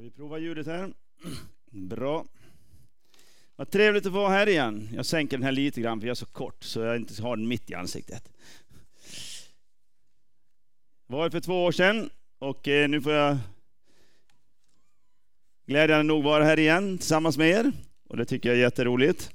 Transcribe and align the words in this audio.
Ska 0.00 0.04
vi 0.04 0.10
prova 0.10 0.38
ljudet 0.38 0.66
här? 0.66 0.92
Bra. 1.70 2.24
Vad 3.56 3.70
trevligt 3.70 4.06
att 4.06 4.12
vara 4.12 4.28
här 4.28 4.48
igen. 4.48 4.88
Jag 4.94 5.06
sänker 5.06 5.36
den 5.36 5.44
här 5.44 5.52
lite 5.52 5.80
grann 5.80 6.00
för 6.00 6.06
jag 6.06 6.14
är 6.14 6.18
så 6.18 6.26
kort 6.26 6.64
så 6.64 6.80
jag 6.80 6.96
inte 6.96 7.22
har 7.22 7.36
den 7.36 7.48
mitt 7.48 7.70
i 7.70 7.74
ansiktet. 7.74 8.32
Jag 11.08 11.16
var 11.16 11.30
för 11.30 11.40
två 11.40 11.64
år 11.64 11.72
sedan 11.72 12.10
och 12.38 12.68
eh, 12.68 12.88
nu 12.88 13.00
får 13.00 13.12
jag 13.12 13.38
glädjande 15.66 16.02
nog 16.02 16.24
vara 16.24 16.44
här 16.44 16.58
igen 16.58 16.98
tillsammans 16.98 17.38
med 17.38 17.48
er. 17.48 17.72
Och 18.08 18.16
det 18.16 18.24
tycker 18.24 18.48
jag 18.48 18.58
är 18.58 18.62
jätteroligt. 18.62 19.30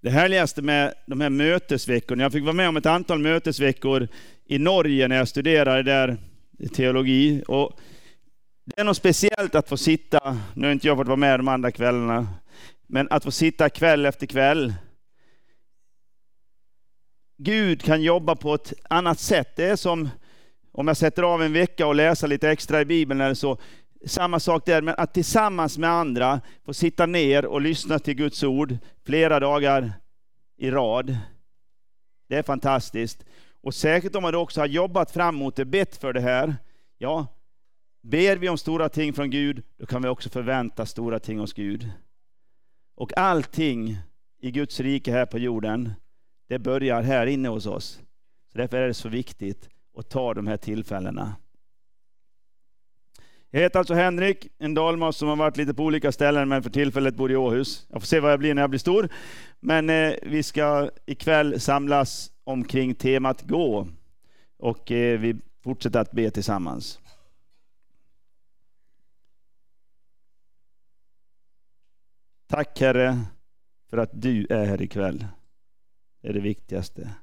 Det 0.00 0.10
härligaste 0.10 0.62
med 0.62 0.94
de 1.06 1.20
här 1.20 1.30
mötesveckorna, 1.30 2.22
jag 2.22 2.32
fick 2.32 2.44
vara 2.44 2.52
med 2.52 2.68
om 2.68 2.76
ett 2.76 2.86
antal 2.86 3.18
mötesveckor 3.18 4.08
i 4.44 4.58
Norge 4.58 5.08
när 5.08 5.16
jag 5.16 5.28
studerade 5.28 5.82
där 5.82 6.16
teologi. 6.72 7.42
Och 7.48 7.80
det 8.66 8.80
är 8.80 8.84
något 8.84 8.96
speciellt 8.96 9.54
att 9.54 9.68
få 9.68 9.76
sitta, 9.76 10.38
nu 10.54 10.66
har 10.66 10.72
inte 10.72 10.86
jag 10.86 10.96
fått 10.96 11.06
vara 11.06 11.16
med 11.16 11.38
de 11.38 11.48
andra 11.48 11.70
kvällarna, 11.70 12.28
men 12.86 13.08
att 13.10 13.24
få 13.24 13.30
sitta 13.30 13.70
kväll 13.70 14.06
efter 14.06 14.26
kväll. 14.26 14.74
Gud 17.38 17.82
kan 17.82 18.02
jobba 18.02 18.34
på 18.34 18.54
ett 18.54 18.72
annat 18.90 19.18
sätt. 19.18 19.56
Det 19.56 19.64
är 19.64 19.76
som 19.76 20.08
om 20.72 20.88
jag 20.88 20.96
sätter 20.96 21.22
av 21.22 21.42
en 21.42 21.52
vecka 21.52 21.86
och 21.86 21.94
läser 21.94 22.28
lite 22.28 22.50
extra 22.50 22.80
i 22.80 22.84
Bibeln 22.84 23.20
eller 23.20 23.34
så. 23.34 23.58
Samma 24.06 24.40
sak 24.40 24.66
där, 24.66 24.82
men 24.82 24.94
att 24.98 25.14
tillsammans 25.14 25.78
med 25.78 25.90
andra 25.90 26.40
få 26.64 26.74
sitta 26.74 27.06
ner 27.06 27.46
och 27.46 27.60
lyssna 27.60 27.98
till 27.98 28.14
Guds 28.14 28.42
ord 28.42 28.76
flera 29.04 29.40
dagar 29.40 29.92
i 30.56 30.70
rad. 30.70 31.16
Det 32.28 32.36
är 32.36 32.42
fantastiskt. 32.42 33.24
Och 33.62 33.74
särskilt 33.74 34.16
om 34.16 34.22
man 34.22 34.34
också 34.34 34.60
har 34.60 34.66
jobbat 34.66 35.10
fram 35.10 35.34
mot 35.34 35.56
det, 35.56 35.64
bett 35.64 35.96
för 35.96 36.12
det 36.12 36.20
här. 36.20 36.56
Ja, 36.98 37.26
ber 38.10 38.36
vi 38.36 38.48
om 38.48 38.58
stora 38.58 38.88
ting 38.88 39.12
från 39.12 39.30
Gud, 39.30 39.62
då 39.76 39.86
kan 39.86 40.02
vi 40.02 40.08
också 40.08 40.28
förvänta 40.28 40.86
stora 40.86 41.18
ting 41.18 41.38
hos 41.38 41.52
Gud. 41.52 41.90
Och 42.94 43.18
allting 43.18 43.98
i 44.40 44.50
Guds 44.50 44.80
rike 44.80 45.12
här 45.12 45.26
på 45.26 45.38
jorden, 45.38 45.92
det 46.48 46.58
börjar 46.58 47.02
här 47.02 47.26
inne 47.26 47.48
hos 47.48 47.66
oss. 47.66 48.00
Så 48.52 48.58
därför 48.58 48.76
är 48.76 48.86
det 48.86 48.94
så 48.94 49.08
viktigt 49.08 49.68
att 49.98 50.08
ta 50.08 50.34
de 50.34 50.46
här 50.46 50.56
tillfällena. 50.56 51.36
Jag 53.50 53.60
heter 53.60 53.78
alltså 53.78 53.94
Henrik, 53.94 54.48
en 54.58 54.74
dalmas 54.74 55.16
som 55.16 55.28
har 55.28 55.36
varit 55.36 55.56
lite 55.56 55.74
på 55.74 55.84
olika 55.84 56.12
ställen 56.12 56.48
men 56.48 56.62
för 56.62 56.70
tillfället 56.70 57.16
bor 57.16 57.32
i 57.32 57.36
Åhus. 57.36 57.86
Jag 57.90 58.02
får 58.02 58.06
se 58.06 58.20
vad 58.20 58.32
jag 58.32 58.38
blir 58.38 58.54
när 58.54 58.62
jag 58.62 58.70
blir 58.70 58.80
stor. 58.80 59.08
Men 59.60 59.90
eh, 59.90 60.14
vi 60.22 60.42
ska 60.42 60.90
ikväll 61.06 61.60
samlas 61.60 62.30
omkring 62.44 62.94
temat 62.94 63.42
gå 63.42 63.88
och 64.58 64.92
eh, 64.92 65.20
vi 65.20 65.36
fortsätter 65.64 66.00
att 66.00 66.12
be 66.12 66.30
tillsammans. 66.30 67.00
Tack 72.46 72.80
Herre 72.80 73.20
för 73.90 73.98
att 73.98 74.10
du 74.12 74.46
är 74.50 74.64
här 74.64 74.82
ikväll. 74.82 75.26
Det 76.22 76.28
är 76.28 76.32
det 76.32 76.40
viktigaste. 76.40 77.14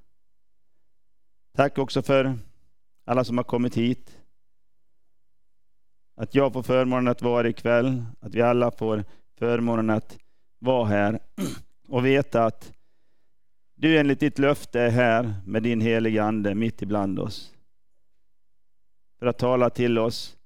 Tack 1.56 1.78
också 1.78 2.02
för 2.02 2.38
alla 3.06 3.24
som 3.24 3.38
har 3.38 3.44
kommit 3.44 3.78
hit. 3.78 4.18
Att 6.16 6.36
jag 6.36 6.54
får 6.54 6.64
förmånen 6.64 7.08
att 7.08 7.22
vara 7.22 7.44
här 7.44 7.50
ikväll, 7.50 8.06
att 8.20 8.36
vi 8.36 8.42
alla 8.42 8.72
får 8.72 9.04
förmånen 9.38 9.90
att 9.90 10.18
vara 10.60 10.86
här 10.86 11.20
och 11.88 12.06
veta 12.06 12.46
att 12.46 12.74
du 13.76 13.98
enligt 13.98 14.20
ditt 14.20 14.40
löfte 14.40 14.82
är 14.82 14.90
här 14.90 15.36
med 15.46 15.64
din 15.64 15.82
heliga 15.82 16.24
Ande 16.24 16.56
mitt 16.56 16.82
ibland 16.82 17.20
oss. 17.20 17.54
För 19.20 19.26
att 19.26 19.38
tala 19.38 19.70
till 19.70 19.98
oss, 19.98 20.38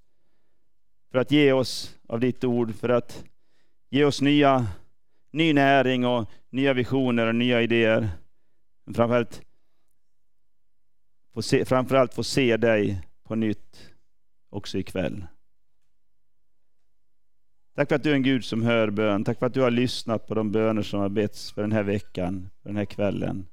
för 1.12 1.20
att 1.20 1.32
ge 1.32 1.52
oss 1.52 1.98
av 2.08 2.20
ditt 2.20 2.44
ord, 2.44 2.76
för 2.76 2.90
att 2.90 3.24
ge 3.90 4.04
oss 4.06 4.22
nya, 4.22 4.68
ny 5.32 5.54
näring 5.54 6.06
och 6.06 6.30
nya 6.50 6.74
visioner 6.74 7.28
och 7.28 7.36
nya 7.36 7.62
idéer. 7.62 8.10
Men 8.86 8.94
framförallt, 8.94 9.42
få 11.34 11.42
se, 11.42 11.66
framförallt 11.66 12.14
få 12.14 12.24
se 12.24 12.58
dig 12.58 13.02
på 13.24 13.36
nytt 13.36 13.94
också 14.50 14.78
ikväll. 14.78 15.28
Tack 17.76 17.90
för 17.90 17.96
att 17.96 18.04
du 18.04 18.12
är 18.12 18.16
en 18.16 18.24
Gud 18.24 18.46
som 18.46 18.64
hör 18.64 18.90
bön. 18.90 19.24
Tack 19.24 19.40
för 19.40 19.46
att 19.46 19.54
du 19.54 19.62
har 19.62 19.72
lyssnat 19.72 20.28
på 20.28 20.34
de 20.34 20.52
böner 20.52 20.82
som 20.82 21.00
har 21.00 21.10
betts 21.10 21.52
för 21.52 21.62
den 21.62 21.72
här 21.72 21.84
veckan, 21.84 22.50
för 22.62 22.70
den 22.70 22.78
här 22.78 22.86
kvällen. 22.86 23.48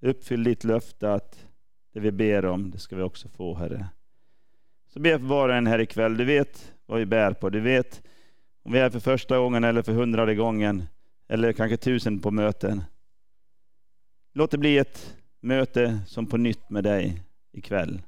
Uppfyll 0.00 0.44
ditt 0.44 0.64
löfte 0.64 1.12
att 1.12 1.46
det 1.92 2.00
vi 2.00 2.12
ber 2.12 2.44
om, 2.44 2.70
det 2.70 2.78
ska 2.78 2.96
vi 2.96 3.02
också 3.02 3.28
få, 3.28 3.54
Herre. 3.54 3.88
Så 4.96 5.00
ber 5.00 5.10
jag 5.10 5.20
för 5.20 5.26
var 5.26 5.48
och 5.48 5.54
en 5.54 5.66
här 5.66 5.78
ikväll. 5.78 6.16
Du 6.16 6.24
vet 6.24 6.74
vad 6.86 6.98
vi 6.98 7.06
bär 7.06 7.32
på. 7.32 7.50
Du 7.50 7.60
vet 7.60 8.02
om 8.62 8.72
vi 8.72 8.78
är 8.78 8.90
för 8.90 9.00
första 9.00 9.38
gången 9.38 9.64
eller 9.64 9.82
för 9.82 9.92
hundrade 9.92 10.34
gången 10.34 10.84
eller 11.28 11.52
kanske 11.52 11.76
tusen 11.76 12.20
på 12.20 12.30
möten. 12.30 12.84
Låt 14.32 14.50
det 14.50 14.58
bli 14.58 14.78
ett 14.78 15.16
möte 15.40 16.00
som 16.06 16.26
på 16.26 16.36
nytt 16.36 16.70
med 16.70 16.84
dig 16.84 17.22
ikväll 17.52 18.02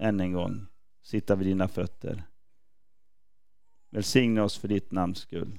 än 0.00 0.20
en 0.20 0.32
gång 0.32 0.66
sitta 1.02 1.34
vid 1.34 1.46
dina 1.46 1.68
fötter. 1.68 2.22
Välsigna 3.90 4.44
oss 4.44 4.58
för 4.58 4.68
ditt 4.68 4.92
namns 4.92 5.18
skull. 5.18 5.58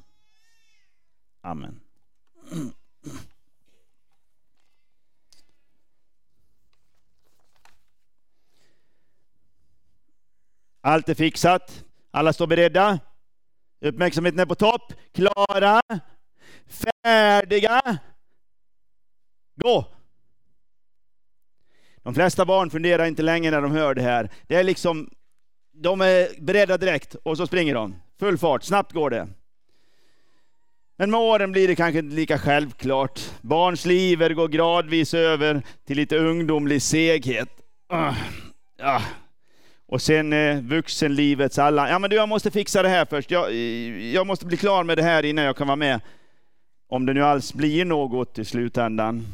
Amen. 1.42 1.80
Allt 10.86 11.10
är 11.10 11.14
fixat. 11.14 11.84
Alla 12.12 12.34
står 12.34 12.48
beredda. 12.48 13.00
Uppmärksamheten 13.82 14.40
är 14.40 14.46
på 14.46 14.56
topp. 14.56 14.94
Klara. 15.14 15.82
Färdiga. 17.04 17.98
Gå! 19.56 19.86
De 22.04 22.14
flesta 22.14 22.46
barn 22.46 22.70
funderar 22.70 23.06
inte 23.06 23.22
länge 23.22 23.52
när 23.52 23.62
de 23.62 23.72
hör 23.72 23.96
det 23.96 24.02
här. 24.02 24.30
Det 24.48 24.56
är 24.56 24.64
liksom, 24.64 25.10
de 25.72 26.02
är 26.02 26.42
beredda 26.42 26.78
direkt 26.78 27.16
och 27.16 27.38
så 27.38 27.48
springer 27.48 27.74
de. 27.74 27.96
Full 28.20 28.38
fart, 28.38 28.64
snabbt 28.64 28.92
går 28.92 29.10
det. 29.10 29.28
Men 30.98 31.12
med 31.12 31.20
åren 31.20 31.52
blir 31.52 31.68
det 31.68 31.76
kanske 31.76 32.00
inte 32.00 32.16
lika 32.16 32.40
självklart. 32.40 33.22
Barns 33.42 33.86
liv 33.86 34.34
går 34.34 34.48
gradvis 34.48 35.14
över 35.14 35.62
till 35.86 35.98
lite 35.98 36.18
ungdomlig 36.18 36.82
seghet. 36.82 37.50
Uh, 37.94 38.18
uh. 38.82 39.02
Och 39.94 40.02
sen 40.02 40.34
eh, 40.34 40.62
vuxenlivets 40.62 41.60
alla, 41.60 41.90
ja 41.90 42.00
men 42.00 42.10
du 42.10 42.16
jag 42.16 42.30
måste 42.30 42.52
fixa 42.52 42.82
det 42.82 42.90
här 42.90 43.06
först. 43.06 43.32
Jag, 43.32 43.54
jag 44.14 44.28
måste 44.28 44.46
bli 44.46 44.58
klar 44.58 44.84
med 44.84 44.98
det 44.98 45.04
här 45.04 45.26
innan 45.26 45.46
jag 45.46 45.58
kan 45.58 45.68
vara 45.68 45.76
med. 45.76 46.02
Om 46.88 47.06
det 47.06 47.14
nu 47.14 47.24
alls 47.24 47.54
blir 47.54 47.86
något 47.86 48.40
i 48.40 48.46
slutändan. 48.46 49.28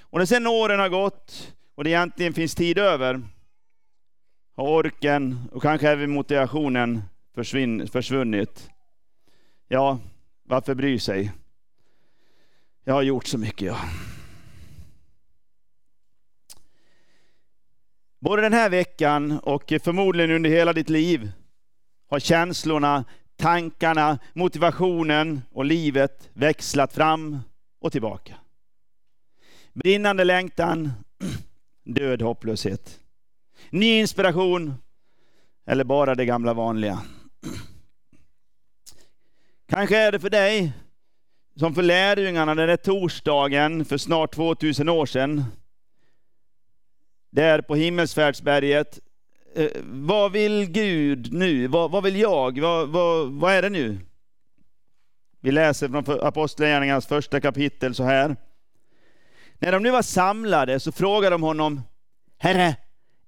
Och 0.00 0.18
när 0.18 0.26
sen 0.26 0.46
åren 0.46 0.80
har 0.80 0.88
gått, 0.88 1.54
och 1.74 1.84
det 1.84 1.90
egentligen 1.90 2.32
finns 2.32 2.54
tid 2.54 2.78
över, 2.78 3.22
har 4.56 4.68
orken 4.68 5.38
och 5.52 5.62
kanske 5.62 5.90
även 5.90 6.10
motivationen 6.10 7.02
försvinn, 7.34 7.88
försvunnit. 7.88 8.70
Ja, 9.68 9.98
varför 10.42 10.74
bry 10.74 10.98
sig? 10.98 11.32
Jag 12.84 12.94
har 12.94 13.02
gjort 13.02 13.26
så 13.26 13.38
mycket 13.38 13.66
jag. 13.66 13.78
Både 18.26 18.42
den 18.42 18.52
här 18.52 18.70
veckan 18.70 19.38
och 19.38 19.72
förmodligen 19.82 20.30
under 20.30 20.50
hela 20.50 20.72
ditt 20.72 20.90
liv 20.90 21.32
har 22.10 22.18
känslorna, 22.18 23.04
tankarna, 23.36 24.18
motivationen 24.32 25.42
och 25.52 25.64
livet 25.64 26.30
växlat 26.32 26.92
fram 26.92 27.38
och 27.80 27.92
tillbaka. 27.92 28.34
Brinnande 29.72 30.24
längtan, 30.24 30.92
död 31.84 32.22
hopplöshet. 32.22 33.00
Ny 33.70 33.98
inspiration 33.98 34.74
eller 35.66 35.84
bara 35.84 36.14
det 36.14 36.24
gamla 36.24 36.54
vanliga. 36.54 37.02
Kanske 39.68 39.98
är 39.98 40.12
det 40.12 40.20
för 40.20 40.30
dig 40.30 40.72
som 41.56 41.74
för 41.74 41.82
lärjungarna 41.82 42.54
den 42.54 42.68
där 42.68 42.76
torsdagen 42.76 43.84
för 43.84 43.96
snart 43.96 44.34
2000 44.34 44.88
år 44.88 45.06
sedan. 45.06 45.44
Där 47.36 47.60
på 47.60 47.74
himmelsfärdsberget. 47.74 48.98
Eh, 49.54 49.70
vad 49.84 50.32
vill 50.32 50.66
Gud 50.66 51.32
nu? 51.32 51.66
Vad, 51.66 51.90
vad 51.90 52.04
vill 52.04 52.16
jag? 52.16 52.60
Vad, 52.60 52.88
vad, 52.88 53.32
vad 53.32 53.52
är 53.52 53.62
det 53.62 53.70
nu? 53.70 53.98
Vi 55.40 55.50
läser 55.52 55.88
från 55.88 56.20
Apostlagärningarnas 56.20 57.06
första 57.06 57.40
kapitel 57.40 57.94
så 57.94 58.02
här. 58.02 58.36
När 59.58 59.72
de 59.72 59.82
nu 59.82 59.90
var 59.90 60.02
samlade 60.02 60.80
så 60.80 60.92
frågade 60.92 61.34
de 61.34 61.42
honom, 61.42 61.80
Herre, 62.38 62.76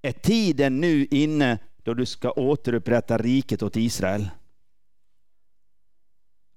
är 0.03 0.13
tiden 0.13 0.81
nu 0.81 1.07
inne 1.11 1.59
då 1.83 1.95
du 1.95 2.07
ska 2.07 2.31
återupprätta 2.31 3.19
riket 3.19 3.63
åt 3.63 3.77
Israel? 3.77 4.29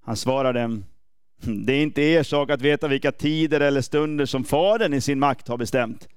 Han 0.04 0.16
svarade, 0.16 0.80
det 1.40 1.72
är 1.72 1.82
inte 1.82 2.02
er 2.02 2.22
sak 2.22 2.50
att 2.50 2.62
veta 2.62 2.88
vilka 2.88 3.12
tider 3.12 3.60
eller 3.60 3.80
stunder 3.80 4.26
som 4.26 4.44
Fadern 4.44 4.94
i 4.94 5.00
sin 5.00 5.18
makt 5.18 5.48
har 5.48 5.56
bestämt. 5.56 6.08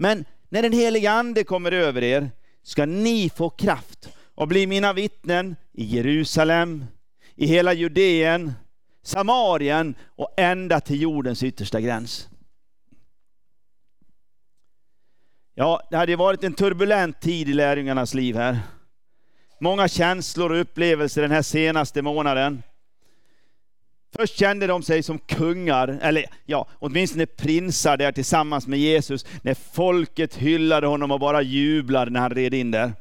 Men 0.00 0.24
när 0.48 0.62
den 0.62 0.72
helige 0.72 1.10
ande 1.10 1.44
kommer 1.44 1.72
över 1.72 2.02
er 2.02 2.30
ska 2.62 2.86
ni 2.86 3.30
få 3.30 3.50
kraft 3.50 4.08
och 4.34 4.48
bli 4.48 4.66
mina 4.66 4.92
vittnen 4.92 5.56
i 5.72 5.84
Jerusalem, 5.84 6.84
i 7.34 7.46
hela 7.46 7.72
Judeen, 7.72 8.52
Samarien 9.02 9.94
och 10.16 10.34
ända 10.36 10.80
till 10.80 11.02
jordens 11.02 11.42
yttersta 11.42 11.80
gräns. 11.80 12.28
Ja, 15.54 15.82
det 15.90 15.96
hade 15.96 16.16
varit 16.16 16.44
en 16.44 16.54
turbulent 16.54 17.20
tid 17.20 17.48
i 17.48 17.52
lärjungarnas 17.52 18.14
liv 18.14 18.36
här. 18.36 18.58
Många 19.60 19.88
känslor 19.88 20.52
och 20.52 20.60
upplevelser 20.60 21.22
den 21.22 21.30
här 21.30 21.42
senaste 21.42 22.02
månaden. 22.02 22.62
Först 24.16 24.38
kände 24.38 24.66
de 24.66 24.82
sig 24.82 25.02
som 25.02 25.18
kungar, 25.18 25.98
eller 26.02 26.24
ja, 26.44 26.68
åtminstone 26.78 27.26
prinsar 27.26 27.96
där 27.96 28.12
tillsammans 28.12 28.66
med 28.66 28.78
Jesus, 28.78 29.26
när 29.42 29.54
folket 29.54 30.34
hyllade 30.34 30.86
honom 30.86 31.10
och 31.10 31.20
bara 31.20 31.42
jublade 31.42 32.10
när 32.10 32.20
han 32.20 32.30
red 32.30 32.54
in 32.54 32.70
där. 32.70 32.92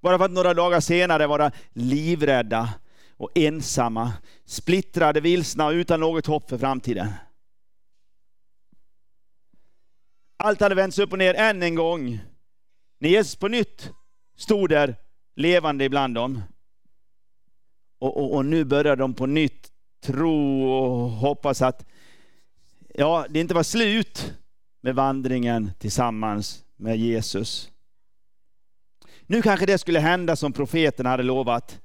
Bara 0.00 0.18
för 0.18 0.24
att 0.24 0.30
några 0.30 0.54
dagar 0.54 0.80
senare 0.80 1.26
vara 1.26 1.52
livrädda 1.72 2.68
och 3.16 3.30
ensamma, 3.34 4.12
splittrade, 4.44 5.20
vilsna 5.20 5.66
och 5.66 5.72
utan 5.72 6.00
något 6.00 6.26
hopp 6.26 6.50
för 6.50 6.58
framtiden. 6.58 7.08
Allt 10.36 10.60
hade 10.60 10.74
vänts 10.74 10.98
upp 10.98 11.12
och 11.12 11.18
ner 11.18 11.34
än 11.34 11.62
en 11.62 11.74
gång. 11.74 12.20
När 12.98 13.08
Jesus 13.08 13.36
på 13.36 13.48
nytt 13.48 13.90
stod 14.36 14.68
där 14.68 14.96
levande 15.36 15.84
ibland 15.84 16.14
dem. 16.14 16.42
Och, 17.98 18.16
och, 18.16 18.34
och 18.34 18.44
nu 18.44 18.64
börjar 18.64 18.96
de 18.96 19.14
på 19.14 19.26
nytt 19.26 19.72
tro 20.00 20.62
och 20.62 21.10
hoppas 21.10 21.62
att 21.62 21.86
ja, 22.94 23.26
det 23.30 23.40
inte 23.40 23.54
var 23.54 23.62
slut 23.62 24.34
med 24.80 24.94
vandringen 24.94 25.70
tillsammans 25.78 26.64
med 26.76 26.96
Jesus. 26.96 27.70
Nu 29.26 29.42
kanske 29.42 29.66
det 29.66 29.78
skulle 29.78 30.00
hända 30.00 30.36
som 30.36 30.52
profeten 30.52 31.06
hade 31.06 31.22
lovat. 31.22 31.80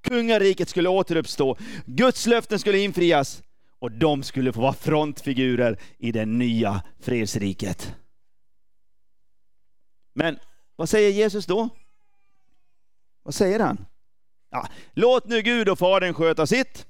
Kungariket 0.00 0.68
skulle 0.68 0.88
återuppstå, 0.88 1.56
Guds 1.86 2.26
löften 2.26 2.58
skulle 2.58 2.78
infrias 2.78 3.42
och 3.78 3.92
de 3.92 4.22
skulle 4.22 4.52
få 4.52 4.60
vara 4.60 4.72
frontfigurer 4.72 5.78
i 5.98 6.12
det 6.12 6.26
nya 6.26 6.82
fredsriket. 7.00 7.94
Men 10.14 10.38
vad 10.76 10.88
säger 10.88 11.10
Jesus 11.10 11.46
då? 11.46 11.68
Vad 13.22 13.34
säger 13.34 13.60
han? 13.60 13.86
Ja, 14.50 14.68
låt 14.94 15.26
nu 15.26 15.42
Gud 15.42 15.68
och 15.68 15.78
Fadern 15.78 16.14
sköta 16.14 16.46
sitt, 16.46 16.86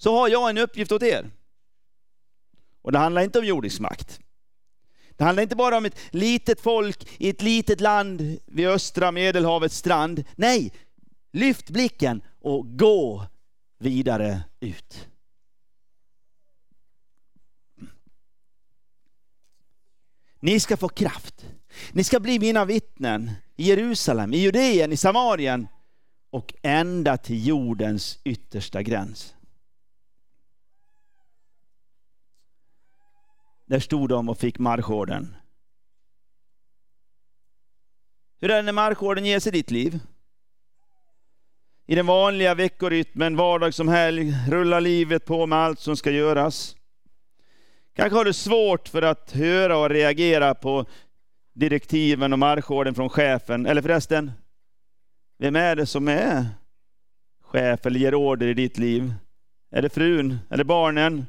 så 0.00 0.16
har 0.16 0.28
jag 0.28 0.50
en 0.50 0.58
uppgift 0.58 0.92
åt 0.92 1.02
er. 1.02 1.30
Och 2.82 2.92
det 2.92 2.98
handlar 2.98 3.22
inte 3.22 3.38
om 3.38 3.44
jordisk 3.44 3.80
makt. 3.80 4.20
Det 5.16 5.24
handlar 5.24 5.42
inte 5.42 5.56
bara 5.56 5.76
om 5.76 5.84
ett 5.84 5.98
litet 6.10 6.60
folk 6.60 7.08
i 7.18 7.28
ett 7.28 7.42
litet 7.42 7.80
land 7.80 8.38
vid 8.46 8.68
östra 8.68 9.12
medelhavets 9.12 9.76
strand. 9.76 10.24
Nej, 10.36 10.72
lyft 11.32 11.70
blicken 11.70 12.22
och 12.40 12.78
gå 12.78 13.26
vidare 13.78 14.40
ut. 14.60 15.08
Ni 20.40 20.60
ska 20.60 20.76
få 20.76 20.88
kraft. 20.88 21.46
Ni 21.92 22.04
ska 22.04 22.20
bli 22.20 22.38
mina 22.38 22.64
vittnen 22.64 23.30
i 23.56 23.68
Jerusalem, 23.68 24.34
i 24.34 24.38
Judeen, 24.38 24.92
i 24.92 24.96
Samarien 24.96 25.68
och 26.30 26.54
ända 26.62 27.16
till 27.16 27.46
jordens 27.46 28.18
yttersta 28.24 28.82
gräns. 28.82 29.34
Där 33.70 33.80
stod 33.80 34.08
de 34.08 34.28
och 34.28 34.38
fick 34.38 34.58
marschorden. 34.58 35.36
Hur 38.40 38.50
är 38.50 38.56
det 38.56 38.62
när 38.62 38.72
marschorden 38.72 39.24
ges 39.24 39.46
i 39.46 39.50
ditt 39.50 39.70
liv? 39.70 40.00
I 41.86 41.94
den 41.94 42.06
vanliga 42.06 42.54
veckorytmen, 42.54 43.36
vardag 43.36 43.74
som 43.74 43.88
helg, 43.88 44.34
rullar 44.48 44.80
livet 44.80 45.24
på 45.24 45.46
med 45.46 45.58
allt 45.58 45.80
som 45.80 45.96
ska 45.96 46.10
göras. 46.10 46.76
Kanske 47.96 48.16
har 48.16 48.24
du 48.24 48.32
svårt 48.32 48.88
för 48.88 49.02
att 49.02 49.32
höra 49.32 49.78
och 49.78 49.90
reagera 49.90 50.54
på 50.54 50.86
direktiven 51.54 52.32
och 52.32 52.38
marschorden 52.38 52.94
från 52.94 53.08
chefen. 53.08 53.66
Eller 53.66 53.82
förresten, 53.82 54.32
vem 55.38 55.56
är 55.56 55.76
det 55.76 55.86
som 55.86 56.08
är 56.08 56.46
chef 57.42 57.86
eller 57.86 58.00
ger 58.00 58.14
order 58.14 58.46
i 58.46 58.54
ditt 58.54 58.78
liv? 58.78 59.14
Är 59.70 59.82
det 59.82 59.90
frun? 59.90 60.38
Är 60.48 60.56
det 60.56 60.64
barnen? 60.64 61.26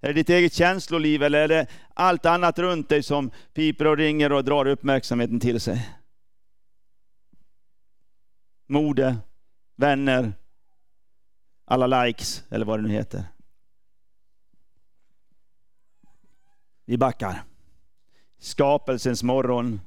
Är 0.00 0.08
det 0.08 0.12
ditt 0.12 0.28
eget 0.28 0.52
känsloliv 0.52 1.22
eller 1.22 1.38
är 1.38 1.48
det 1.48 1.66
allt 1.94 2.26
annat 2.26 2.58
runt 2.58 2.88
dig 2.88 3.02
som 3.02 3.30
piper 3.54 3.86
och 3.86 3.96
ringer 3.96 4.32
och 4.32 4.44
drar 4.44 4.66
uppmärksamheten 4.66 5.40
till 5.40 5.60
sig? 5.60 5.90
Mode, 8.66 9.16
vänner, 9.76 10.32
alla 11.64 12.04
likes 12.04 12.44
eller 12.50 12.66
vad 12.66 12.78
det 12.78 12.82
nu 12.82 12.94
heter. 12.94 13.24
Vi 16.84 16.98
backar. 16.98 17.42
Skapelsens 18.38 19.22
morgon. 19.22 19.80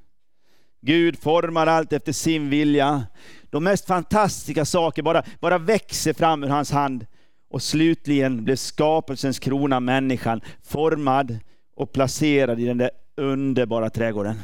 Gud 0.81 1.19
formar 1.19 1.67
allt 1.67 1.93
efter 1.93 2.11
sin 2.11 2.49
vilja. 2.49 3.07
De 3.49 3.63
mest 3.63 3.85
fantastiska 3.85 4.65
saker 4.65 5.03
bara, 5.03 5.23
bara 5.39 5.57
växer 5.57 6.13
fram 6.13 6.43
ur 6.43 6.47
hans 6.47 6.71
hand. 6.71 7.05
Och 7.49 7.63
slutligen 7.63 8.43
blev 8.43 8.55
skapelsens 8.55 9.39
krona 9.39 9.79
människan 9.79 10.41
formad 10.63 11.39
och 11.75 11.91
placerad 11.91 12.59
i 12.59 12.65
den 12.65 12.77
där 12.77 12.91
underbara 13.15 13.89
trädgården. 13.89 14.39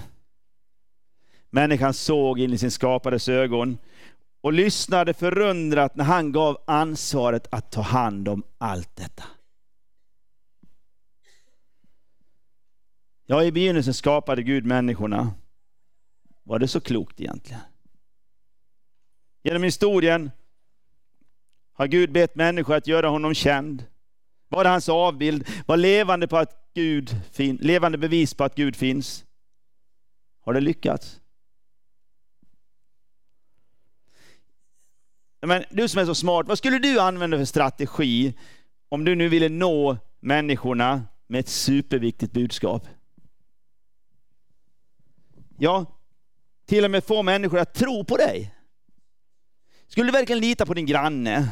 Människan 1.50 1.94
såg 1.94 2.40
in 2.40 2.54
i 2.54 2.57
sin 2.57 2.72
skapares 2.72 3.30
ögon 3.30 3.78
och 4.42 4.54
lyssnade 4.54 5.13
förundrat 5.13 5.96
när 5.96 6.06
han 6.06 6.31
gav 6.31 6.57
ansvaret 6.68 7.48
att 7.52 7.72
ta 7.72 7.81
hand 7.81 8.28
om 8.28 8.44
allt 8.57 8.96
detta. 8.96 9.24
Ja, 13.25 13.44
i 13.44 13.52
begynnelsen 13.52 13.94
skapade 13.94 14.44
Gud 14.44 14.66
människorna. 14.66 15.34
Var 16.44 16.60
det 16.60 16.68
så 16.68 16.81
klokt 16.81 17.22
egentligen? 17.22 17.62
Genom 19.44 19.63
historien 19.63 20.31
har 21.75 21.88
Gud 21.88 22.12
bett 22.12 22.36
människor 22.36 22.75
att 22.75 22.88
göra 22.88 23.10
honom 23.10 23.33
känd. 23.33 23.86
Var 24.48 24.66
hans 24.66 24.89
avbild, 24.89 25.48
var 25.66 25.77
levande, 25.77 26.27
på 26.27 26.38
att 26.38 26.72
Gud 26.74 27.16
fin 27.31 27.56
levande 27.62 27.98
bevis 27.98 28.33
på 28.33 28.44
att 28.44 28.56
Gud 28.56 28.75
finns. 28.75 29.25
Har 30.39 30.54
det 30.54 30.62
lyckats? 30.62 31.22
Men 35.42 35.64
du 35.69 35.88
som 35.88 36.02
är 36.02 36.06
så 36.06 36.16
smart, 36.16 36.47
vad 36.47 36.57
skulle 36.57 36.80
du 36.80 36.99
använda 36.99 37.38
för 37.38 37.45
strategi 37.45 38.33
om 38.90 39.06
du 39.06 39.16
nu 39.16 39.30
ville 39.30 39.49
nå 39.49 39.97
människorna 40.19 41.04
med 41.28 41.40
ett 41.40 41.49
superviktigt 41.49 42.33
budskap? 42.33 42.88
Ja, 45.57 45.85
till 46.66 46.85
och 46.85 46.92
med 46.92 47.04
få 47.04 47.23
människor 47.23 47.59
att 47.59 47.73
tro 47.73 48.04
på 48.04 48.18
dig. 48.18 48.54
Skulle 49.88 50.07
du 50.07 50.11
verkligen 50.11 50.42
lita 50.42 50.66
på 50.66 50.73
din 50.73 50.85
granne, 50.85 51.49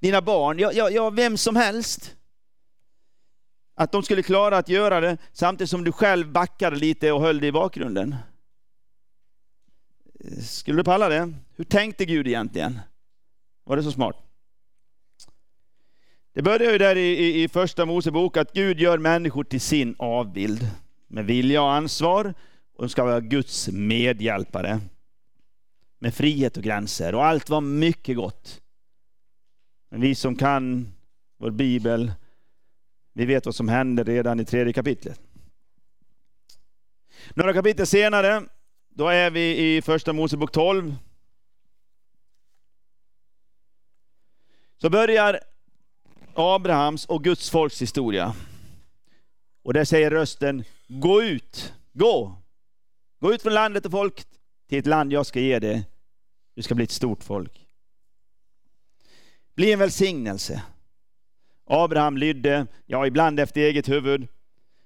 dina 0.00 0.20
barn, 0.20 0.58
ja, 0.58 0.72
ja, 0.72 0.90
ja 0.90 1.10
vem 1.10 1.36
som 1.36 1.56
helst? 1.56 2.16
Att 3.74 3.92
de 3.92 4.02
skulle 4.02 4.22
klara 4.22 4.56
att 4.56 4.68
göra 4.68 5.00
det 5.00 5.18
samtidigt 5.32 5.70
som 5.70 5.84
du 5.84 5.92
själv 5.92 6.32
backade 6.32 6.76
lite 6.76 7.12
och 7.12 7.20
höll 7.20 7.40
dig 7.40 7.48
i 7.48 7.52
bakgrunden. 7.52 8.14
Skulle 10.42 10.78
du 10.78 10.84
palla 10.84 11.08
det? 11.08 11.32
Hur 11.56 11.64
tänkte 11.64 12.04
Gud 12.04 12.26
egentligen? 12.26 12.80
Var 13.64 13.76
det 13.76 13.82
så 13.82 13.92
smart? 13.92 14.16
Det 16.32 16.42
börjar 16.42 16.72
ju 16.72 16.78
där 16.78 16.96
i, 16.96 17.08
i, 17.08 17.42
i 17.42 17.48
första 17.48 17.86
Mosebok 17.86 18.36
att 18.36 18.52
Gud 18.52 18.80
gör 18.80 18.98
människor 18.98 19.44
till 19.44 19.60
sin 19.60 19.94
avbild 19.98 20.70
med 21.06 21.24
vilja 21.24 21.62
och 21.62 21.72
ansvar 21.72 22.34
och 22.76 22.82
de 22.82 22.88
ska 22.88 23.04
vara 23.04 23.20
Guds 23.20 23.68
medhjälpare. 23.68 24.80
Med 25.98 26.14
frihet 26.14 26.56
och 26.56 26.62
gränser. 26.62 27.14
Och 27.14 27.24
allt 27.24 27.50
var 27.50 27.60
mycket 27.60 28.16
gott. 28.16 28.60
Men 29.96 30.00
vi 30.02 30.14
som 30.14 30.36
kan 30.36 30.92
vår 31.38 31.50
bibel, 31.50 32.12
vi 33.12 33.26
vet 33.26 33.46
vad 33.46 33.54
som 33.54 33.68
händer 33.68 34.04
redan 34.04 34.40
i 34.40 34.44
tredje 34.44 34.72
kapitlet. 34.72 35.20
Några 37.34 37.52
kapitel 37.52 37.86
senare, 37.86 38.42
då 38.88 39.08
är 39.08 39.30
vi 39.30 39.76
i 39.76 39.82
första 39.82 40.12
Mosebok 40.12 40.52
12. 40.52 40.96
Så 44.78 44.90
börjar 44.90 45.40
Abrahams 46.34 47.06
och 47.06 47.24
Guds 47.24 47.50
folks 47.50 47.82
historia. 47.82 48.34
Och 49.62 49.72
där 49.72 49.84
säger 49.84 50.10
rösten, 50.10 50.64
gå 50.88 51.22
ut, 51.22 51.74
gå, 51.92 52.36
Gå 53.20 53.34
ut 53.34 53.42
från 53.42 53.54
landet 53.54 53.86
och 53.86 53.92
folk 53.92 54.24
till 54.68 54.78
ett 54.78 54.86
land 54.86 55.12
jag 55.12 55.26
ska 55.26 55.40
ge 55.40 55.58
dig. 55.58 55.84
Du 56.54 56.62
ska 56.62 56.74
bli 56.74 56.84
ett 56.84 56.90
stort 56.90 57.24
folk. 57.24 57.65
Bli 59.56 59.72
en 59.72 59.78
välsignelse. 59.78 60.62
Abraham 61.64 62.16
lydde, 62.16 62.66
ja 62.86 63.06
ibland 63.06 63.40
efter 63.40 63.60
eget 63.60 63.88
huvud. 63.88 64.28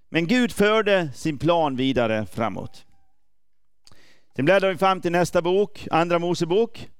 Men 0.09 0.27
Gud 0.27 0.53
förde 0.53 1.13
sin 1.15 1.39
plan 1.39 1.77
vidare 1.77 2.27
framåt. 2.27 2.87
Sen 4.37 4.45
bläddrar 4.45 4.71
vi 4.71 4.77
fram 4.77 5.01
till 5.01 5.13
nästa 5.13 5.43
bok, 5.43 5.89
Andra 5.91 6.19
Mosebok. 6.19 6.91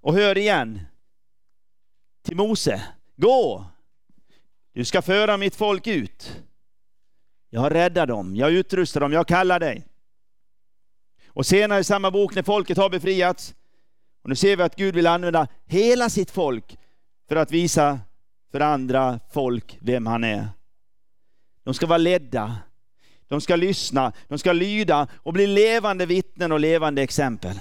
Och 0.00 0.14
hör 0.14 0.38
igen. 0.38 0.80
Till 2.22 2.36
Mose. 2.36 2.82
Gå! 3.16 3.66
Du 4.72 4.84
ska 4.84 5.02
föra 5.02 5.36
mitt 5.36 5.56
folk 5.56 5.86
ut. 5.86 6.42
Jag 7.50 7.60
har 7.60 7.70
räddat 7.70 8.08
dem, 8.08 8.36
jag 8.36 8.52
utrustar 8.52 9.00
dem, 9.00 9.12
jag 9.12 9.28
kallar 9.28 9.60
dig. 9.60 9.86
Och 11.26 11.46
senare 11.46 11.80
i 11.80 11.84
samma 11.84 12.10
bok 12.10 12.34
när 12.34 12.42
folket 12.42 12.76
har 12.76 12.90
befriats, 12.90 13.54
och 14.26 14.30
nu 14.30 14.36
ser 14.36 14.56
vi 14.56 14.62
att 14.62 14.76
Gud 14.76 14.94
vill 14.94 15.06
använda 15.06 15.48
hela 15.66 16.10
sitt 16.10 16.30
folk 16.30 16.78
för 17.28 17.36
att 17.36 17.52
visa 17.52 18.00
för 18.50 18.60
andra 18.60 19.20
folk 19.32 19.78
vem 19.80 20.06
han 20.06 20.24
är. 20.24 20.48
De 21.62 21.74
ska 21.74 21.86
vara 21.86 21.98
ledda, 21.98 22.58
de 23.28 23.40
ska 23.40 23.56
lyssna, 23.56 24.12
de 24.28 24.38
ska 24.38 24.52
lyda 24.52 25.08
och 25.14 25.32
bli 25.32 25.46
levande 25.46 26.06
vittnen 26.06 26.52
och 26.52 26.60
levande 26.60 27.02
exempel. 27.02 27.60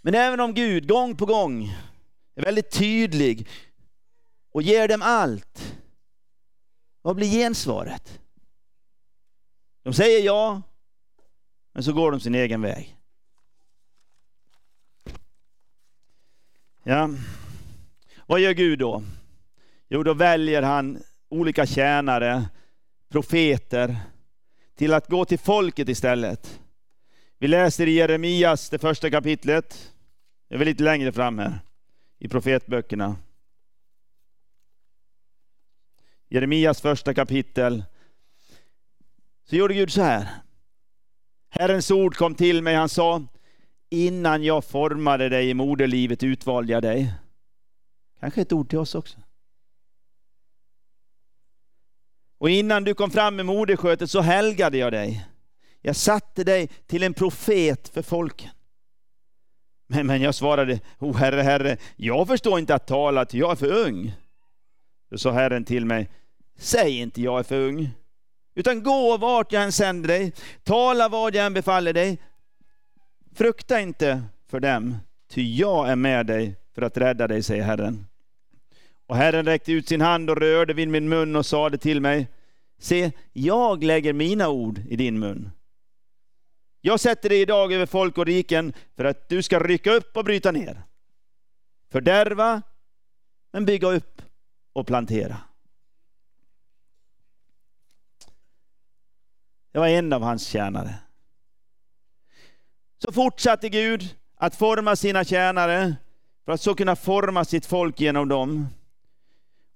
Men 0.00 0.14
även 0.14 0.40
om 0.40 0.54
Gud 0.54 0.88
gång 0.88 1.16
på 1.16 1.26
gång 1.26 1.76
är 2.34 2.42
väldigt 2.42 2.70
tydlig 2.70 3.48
och 4.52 4.62
ger 4.62 4.88
dem 4.88 5.02
allt, 5.02 5.76
vad 7.02 7.16
blir 7.16 7.30
gensvaret? 7.30 8.20
De 9.82 9.94
säger 9.94 10.24
ja, 10.24 10.62
men 11.72 11.82
så 11.82 11.92
går 11.92 12.10
de 12.10 12.20
sin 12.20 12.34
egen 12.34 12.62
väg. 12.62 12.97
Ja, 16.88 17.10
vad 18.26 18.40
gör 18.40 18.52
Gud 18.52 18.78
då? 18.78 19.02
Jo, 19.88 20.02
då 20.02 20.14
väljer 20.14 20.62
han 20.62 21.02
olika 21.28 21.66
tjänare, 21.66 22.48
profeter, 23.08 23.96
till 24.74 24.94
att 24.94 25.08
gå 25.08 25.24
till 25.24 25.38
folket 25.38 25.88
istället. 25.88 26.60
Vi 27.38 27.48
läser 27.48 27.86
i 27.86 27.90
Jeremias, 27.90 28.70
det 28.70 28.78
första 28.78 29.10
kapitlet. 29.10 29.92
Det 30.48 30.54
är 30.54 30.58
väl 30.58 30.68
lite 30.68 30.82
längre 30.82 31.12
fram 31.12 31.38
här 31.38 31.58
i 32.18 32.28
profetböckerna. 32.28 33.16
Jeremias 36.28 36.80
första 36.80 37.14
kapitel. 37.14 37.84
Så 39.44 39.56
gjorde 39.56 39.74
Gud 39.74 39.92
så 39.92 40.02
här. 40.02 40.28
Herrens 41.48 41.90
ord 41.90 42.14
kom 42.14 42.34
till 42.34 42.62
mig, 42.62 42.74
han 42.74 42.88
sa, 42.88 43.26
innan 43.90 44.42
jag 44.42 44.64
formade 44.64 45.28
dig 45.28 45.50
i 45.50 45.54
moderlivet 45.54 46.22
utvalde 46.22 46.72
jag 46.72 46.82
dig. 46.82 47.14
Kanske 48.20 48.40
ett 48.40 48.52
ord 48.52 48.68
till 48.68 48.78
oss 48.78 48.94
också. 48.94 49.18
Och 52.38 52.50
innan 52.50 52.84
du 52.84 52.94
kom 52.94 53.10
fram 53.10 53.36
med 53.36 53.46
moderskötet 53.46 54.10
så 54.10 54.20
helgade 54.20 54.78
jag 54.78 54.92
dig. 54.92 55.26
Jag 55.80 55.96
satte 55.96 56.44
dig 56.44 56.68
till 56.86 57.02
en 57.02 57.14
profet 57.14 57.88
för 57.88 58.02
folken. 58.02 58.50
Men, 59.86 60.06
men 60.06 60.22
jag 60.22 60.34
svarade, 60.34 60.80
o 60.98 61.12
herre, 61.12 61.42
herre, 61.42 61.76
jag 61.96 62.28
förstår 62.28 62.58
inte 62.58 62.74
att 62.74 62.86
tala, 62.86 63.24
till 63.24 63.40
jag 63.40 63.50
är 63.50 63.56
för 63.56 63.72
ung. 63.86 64.12
Då 65.10 65.18
sa 65.18 65.30
Herren 65.30 65.64
till 65.64 65.86
mig, 65.86 66.10
säg 66.58 66.98
inte 66.98 67.22
jag 67.22 67.38
är 67.38 67.42
för 67.42 67.60
ung, 67.60 67.90
utan 68.54 68.82
gå 68.82 69.16
vart 69.16 69.52
jag 69.52 69.62
än 69.62 69.72
sänder 69.72 70.08
dig, 70.08 70.32
tala 70.64 71.08
vad 71.08 71.34
jag 71.34 71.46
än 71.46 71.54
befaller 71.54 71.92
dig. 71.92 72.18
Frukta 73.34 73.80
inte 73.80 74.22
för 74.46 74.60
dem, 74.60 74.96
ty 75.28 75.56
jag 75.56 75.88
är 75.88 75.96
med 75.96 76.26
dig 76.26 76.56
för 76.74 76.82
att 76.82 76.96
rädda 76.96 77.28
dig, 77.28 77.42
säger 77.42 77.62
Herren. 77.62 78.06
Och 79.06 79.16
Herren 79.16 79.44
räckte 79.44 79.72
ut 79.72 79.88
sin 79.88 80.00
hand 80.00 80.30
och 80.30 80.36
rörde 80.36 80.74
vid 80.74 80.88
min 80.88 81.08
mun 81.08 81.36
och 81.36 81.46
sade 81.46 81.78
till 81.78 82.00
mig, 82.00 82.28
se, 82.78 83.12
jag 83.32 83.84
lägger 83.84 84.12
mina 84.12 84.48
ord 84.48 84.78
i 84.88 84.96
din 84.96 85.18
mun. 85.18 85.50
Jag 86.80 87.00
sätter 87.00 87.28
dig 87.28 87.40
idag 87.40 87.72
över 87.72 87.86
folk 87.86 88.18
och 88.18 88.26
riken 88.26 88.72
för 88.96 89.04
att 89.04 89.28
du 89.28 89.42
ska 89.42 89.60
rycka 89.60 89.92
upp 89.92 90.16
och 90.16 90.24
bryta 90.24 90.52
ner. 90.52 90.82
Fördärva, 91.90 92.62
men 93.52 93.64
bygga 93.64 93.88
upp 93.88 94.22
och 94.72 94.86
plantera. 94.86 95.36
Det 99.72 99.78
var 99.78 99.88
en 99.88 100.12
av 100.12 100.22
hans 100.22 100.46
tjänare. 100.46 100.94
Så 103.04 103.12
fortsatte 103.12 103.68
Gud 103.68 104.16
att 104.36 104.56
forma 104.56 104.96
sina 104.96 105.24
tjänare 105.24 105.96
för 106.44 106.52
att 106.52 106.60
så 106.60 106.74
kunna 106.74 106.96
forma 106.96 107.44
sitt 107.44 107.66
folk 107.66 108.00
genom 108.00 108.28
dem. 108.28 108.66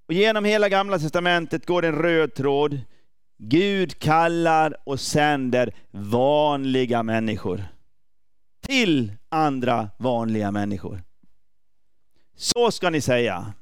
Och 0.07 0.13
genom 0.13 0.45
hela 0.45 0.69
gamla 0.69 0.99
testamentet 0.99 1.65
går 1.65 1.85
en 1.85 1.95
röd 1.95 2.33
tråd. 2.33 2.79
Gud 3.37 3.99
kallar 3.99 4.75
och 4.85 4.99
sänder 4.99 5.75
vanliga 5.91 7.03
människor 7.03 7.63
till 8.67 9.11
andra 9.29 9.89
vanliga 9.97 10.51
människor. 10.51 11.01
Så 12.35 12.71
ska 12.71 12.89
ni 12.89 13.01
säga. 13.01 13.53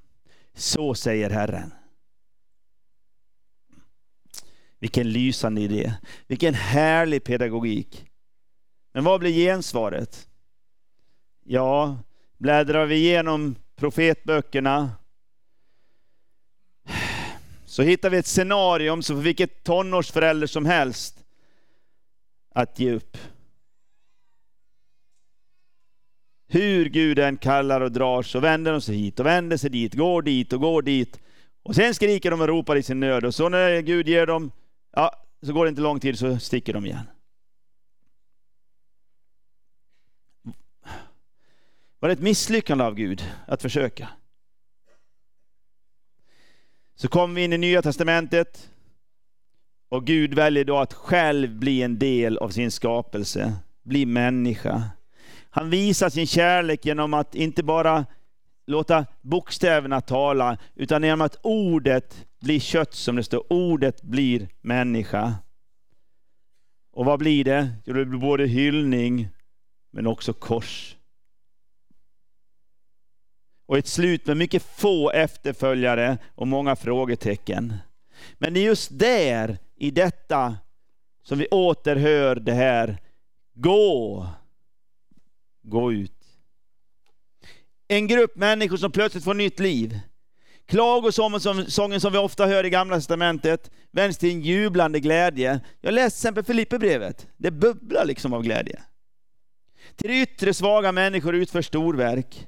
Så 0.53 0.95
säger 0.95 1.29
Herren. 1.29 1.73
Vilken 4.79 5.11
lysande 5.11 5.61
idé. 5.61 5.93
Vilken 6.27 6.53
härlig 6.53 7.23
pedagogik. 7.23 8.10
Men 8.91 9.03
vad 9.03 9.19
blir 9.19 9.31
gensvaret? 9.31 10.27
Ja, 11.43 11.97
bläddrar 12.37 12.85
vi 12.85 12.95
igenom 12.95 13.55
profetböckerna 13.75 14.89
så 17.65 17.81
hittar 17.81 18.09
vi 18.09 18.17
ett 18.17 18.27
scenarium 18.27 19.03
som 19.03 19.15
för 19.15 19.23
vilket 19.23 19.63
tonårsförälder 19.63 20.47
som 20.47 20.65
helst 20.65 21.25
att 22.55 22.79
ge 22.79 22.91
upp. 22.91 23.17
Hur 26.47 26.85
Gud 26.85 27.19
än 27.19 27.37
kallar 27.37 27.81
och 27.81 27.91
drar 27.91 28.21
så 28.21 28.39
vänder 28.39 28.71
de 28.71 28.81
sig 28.81 28.95
hit 28.95 29.19
och 29.19 29.25
vänder 29.25 29.57
sig 29.57 29.69
dit, 29.69 29.93
går 29.93 30.21
dit 30.21 30.53
och 30.53 30.61
går 30.61 30.81
dit. 30.81 31.19
Och 31.63 31.75
sen 31.75 31.95
skriker 31.95 32.31
de 32.31 32.41
och 32.41 32.47
ropar 32.47 32.75
i 32.75 32.83
sin 32.83 32.99
nöd 32.99 33.25
och 33.25 33.35
så 33.35 33.49
när 33.49 33.81
Gud 33.81 34.07
ger 34.07 34.25
dem, 34.25 34.51
ja, 34.95 35.15
så 35.45 35.53
går 35.53 35.65
det 35.65 35.69
inte 35.69 35.81
lång 35.81 35.99
tid 35.99 36.19
så 36.19 36.39
sticker 36.39 36.73
de 36.73 36.85
igen. 36.85 37.05
Var 42.01 42.09
det 42.09 42.13
ett 42.13 42.19
misslyckande 42.19 42.83
av 42.83 42.95
Gud 42.95 43.23
att 43.47 43.61
försöka? 43.61 44.09
Så 46.95 47.07
kommer 47.07 47.35
vi 47.35 47.43
in 47.43 47.53
i 47.53 47.57
Nya 47.57 47.81
Testamentet 47.81 48.69
och 49.89 50.07
Gud 50.07 50.33
väljer 50.33 50.65
då 50.65 50.77
att 50.77 50.93
själv 50.93 51.55
bli 51.55 51.81
en 51.81 51.99
del 51.99 52.37
av 52.37 52.49
sin 52.49 52.71
skapelse, 52.71 53.53
bli 53.83 54.05
människa. 54.05 54.83
Han 55.49 55.69
visar 55.69 56.09
sin 56.09 56.27
kärlek 56.27 56.85
genom 56.85 57.13
att 57.13 57.35
inte 57.35 57.63
bara 57.63 58.05
låta 58.67 59.05
bokstäverna 59.21 60.01
tala, 60.01 60.57
utan 60.75 61.03
genom 61.03 61.21
att 61.21 61.39
ordet 61.43 62.25
blir 62.39 62.59
kött, 62.59 62.93
som 62.93 63.15
det 63.15 63.23
står. 63.23 63.53
Ordet 63.53 64.01
blir 64.01 64.47
människa. 64.61 65.35
Och 66.91 67.05
vad 67.05 67.19
blir 67.19 67.43
det? 67.43 67.69
Jo, 67.85 67.93
det 67.93 68.05
blir 68.05 68.19
både 68.19 68.47
hyllning, 68.47 69.27
men 69.91 70.07
också 70.07 70.33
kors 70.33 70.95
och 73.71 73.77
ett 73.77 73.87
slut 73.87 74.25
med 74.25 74.37
mycket 74.37 74.63
få 74.63 75.11
efterföljare 75.11 76.17
och 76.35 76.47
många 76.47 76.75
frågetecken. 76.75 77.73
Men 78.37 78.53
det 78.53 78.59
är 78.59 78.63
just 78.63 78.99
där, 78.99 79.57
i 79.75 79.91
detta, 79.91 80.57
som 81.23 81.39
vi 81.39 81.47
återhör 81.47 82.35
det 82.35 82.53
här, 82.53 82.97
gå, 83.53 84.27
gå 85.61 85.93
ut. 85.93 86.23
En 87.87 88.07
grupp 88.07 88.35
människor 88.35 88.77
som 88.77 88.91
plötsligt 88.91 89.23
får 89.23 89.33
nytt 89.33 89.59
liv. 89.59 89.99
Klagosången 90.65 92.01
som 92.01 92.11
vi 92.11 92.17
ofta 92.17 92.45
hör 92.45 92.65
i 92.65 92.69
Gamla 92.69 92.95
Testamentet 92.95 93.71
vänds 93.91 94.17
till 94.17 94.31
en 94.31 94.41
jublande 94.41 94.99
glädje. 94.99 95.59
Jag 95.81 95.93
läste 95.93 96.17
till 96.17 96.27
exempel 96.27 96.43
Filipperbrevet. 96.43 97.27
Det 97.37 97.51
bubblar 97.51 98.05
liksom 98.05 98.33
av 98.33 98.43
glädje. 98.43 98.81
Till 99.95 100.09
det 100.09 100.21
yttre 100.21 100.53
svaga 100.53 100.91
människor 100.91 101.35
utför 101.35 101.61
storverk. 101.61 102.47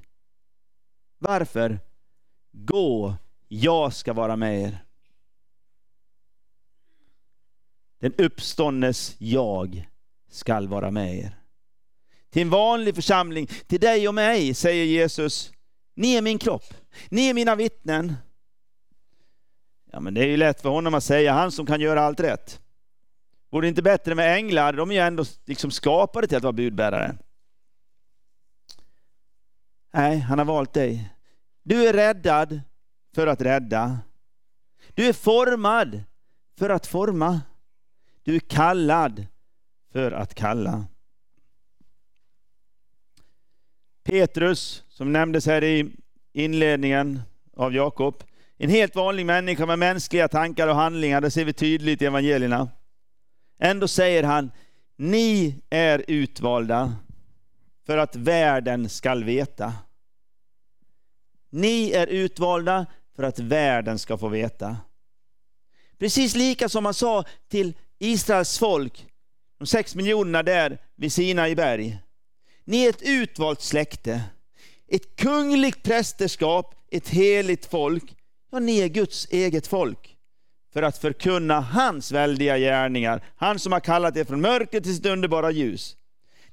Varför? 1.23 1.79
Gå, 2.51 3.15
jag 3.47 3.93
ska 3.93 4.13
vara 4.13 4.35
med 4.35 4.61
er. 4.61 4.77
Den 7.99 8.13
uppståndes 8.17 9.15
jag 9.17 9.89
skall 10.29 10.67
vara 10.67 10.91
med 10.91 11.17
er. 11.17 11.37
Till 12.29 12.41
en 12.41 12.49
vanlig 12.49 12.95
församling, 12.95 13.47
till 13.67 13.79
dig 13.79 14.07
och 14.07 14.13
mig, 14.13 14.53
säger 14.53 14.85
Jesus, 14.85 15.51
ni 15.95 16.15
är 16.15 16.21
min 16.21 16.39
kropp, 16.39 16.73
ni 17.09 17.29
är 17.29 17.33
mina 17.33 17.55
vittnen. 17.55 18.15
Ja, 19.91 19.99
men 19.99 20.13
det 20.13 20.21
är 20.21 20.27
ju 20.27 20.37
lätt 20.37 20.61
för 20.61 20.69
honom 20.69 20.93
att 20.93 21.03
säga, 21.03 21.33
han 21.33 21.51
som 21.51 21.65
kan 21.65 21.81
göra 21.81 22.01
allt 22.01 22.19
rätt. 22.19 22.61
Vore 23.49 23.65
det 23.65 23.69
inte 23.69 23.81
bättre 23.81 24.15
med 24.15 24.35
änglar? 24.35 24.73
De 24.73 24.91
är 24.91 24.95
ju 24.95 25.01
ändå 25.01 25.25
liksom 25.45 25.71
skapade 25.71 26.27
till 26.27 26.37
att 26.37 26.43
vara 26.43 26.53
budbärare. 26.53 27.15
Nej, 29.93 30.17
han 30.17 30.37
har 30.37 30.45
valt 30.45 30.73
dig. 30.73 31.09
Du 31.63 31.87
är 31.87 31.93
räddad 31.93 32.61
för 33.15 33.27
att 33.27 33.41
rädda. 33.41 33.99
Du 34.93 35.05
är 35.05 35.13
formad 35.13 36.03
för 36.57 36.69
att 36.69 36.87
forma. 36.87 37.41
Du 38.23 38.35
är 38.35 38.39
kallad 38.39 39.25
för 39.91 40.11
att 40.11 40.35
kalla. 40.35 40.85
Petrus, 44.03 44.83
som 44.89 45.13
nämndes 45.13 45.45
här 45.45 45.63
i 45.63 45.91
inledningen 46.33 47.21
av 47.57 47.75
Jakob, 47.75 48.23
en 48.57 48.69
helt 48.69 48.95
vanlig 48.95 49.25
människa 49.25 49.65
med 49.65 49.79
mänskliga 49.79 50.27
tankar 50.27 50.67
och 50.67 50.75
handlingar, 50.75 51.21
det 51.21 51.31
ser 51.31 51.45
vi 51.45 51.53
tydligt 51.53 52.01
i 52.01 52.05
evangelierna. 52.05 52.69
Ändå 53.59 53.87
säger 53.87 54.23
han, 54.23 54.51
ni 54.95 55.61
är 55.69 56.05
utvalda 56.07 56.95
för 57.85 57.97
att 57.97 58.15
världen 58.15 58.89
skall 58.89 59.23
veta. 59.23 59.73
Ni 61.49 61.91
är 61.91 62.07
utvalda 62.07 62.85
för 63.15 63.23
att 63.23 63.39
världen 63.39 63.99
ska 63.99 64.17
få 64.17 64.27
veta. 64.27 64.77
Precis 65.99 66.35
lika 66.35 66.69
som 66.69 66.85
han 66.85 66.93
sa 66.93 67.25
till 67.47 67.73
Israels 67.99 68.59
folk, 68.59 69.07
de 69.59 69.67
sex 69.67 69.95
miljonerna 69.95 70.43
där 70.43 70.77
vid 70.95 71.13
Sina 71.13 71.49
i 71.49 71.55
berg. 71.55 71.99
Ni 72.63 72.85
är 72.85 72.89
ett 72.89 73.01
utvalt 73.01 73.61
släkte, 73.61 74.23
ett 74.87 75.15
kungligt 75.15 75.83
prästerskap, 75.83 76.75
ett 76.91 77.09
heligt 77.09 77.65
folk. 77.65 78.15
Ja, 78.51 78.59
ni 78.59 78.79
är 78.79 78.87
Guds 78.87 79.27
eget 79.31 79.67
folk 79.67 80.17
för 80.73 80.83
att 80.83 80.97
förkunna 80.97 81.61
hans 81.61 82.11
väldiga 82.11 82.57
gärningar. 82.57 83.23
Han 83.35 83.59
som 83.59 83.71
har 83.71 83.79
kallat 83.79 84.17
er 84.17 84.23
från 84.23 84.41
mörker 84.41 84.81
till 84.81 84.95
sitt 84.95 85.05
underbara 85.05 85.51
ljus. 85.51 85.97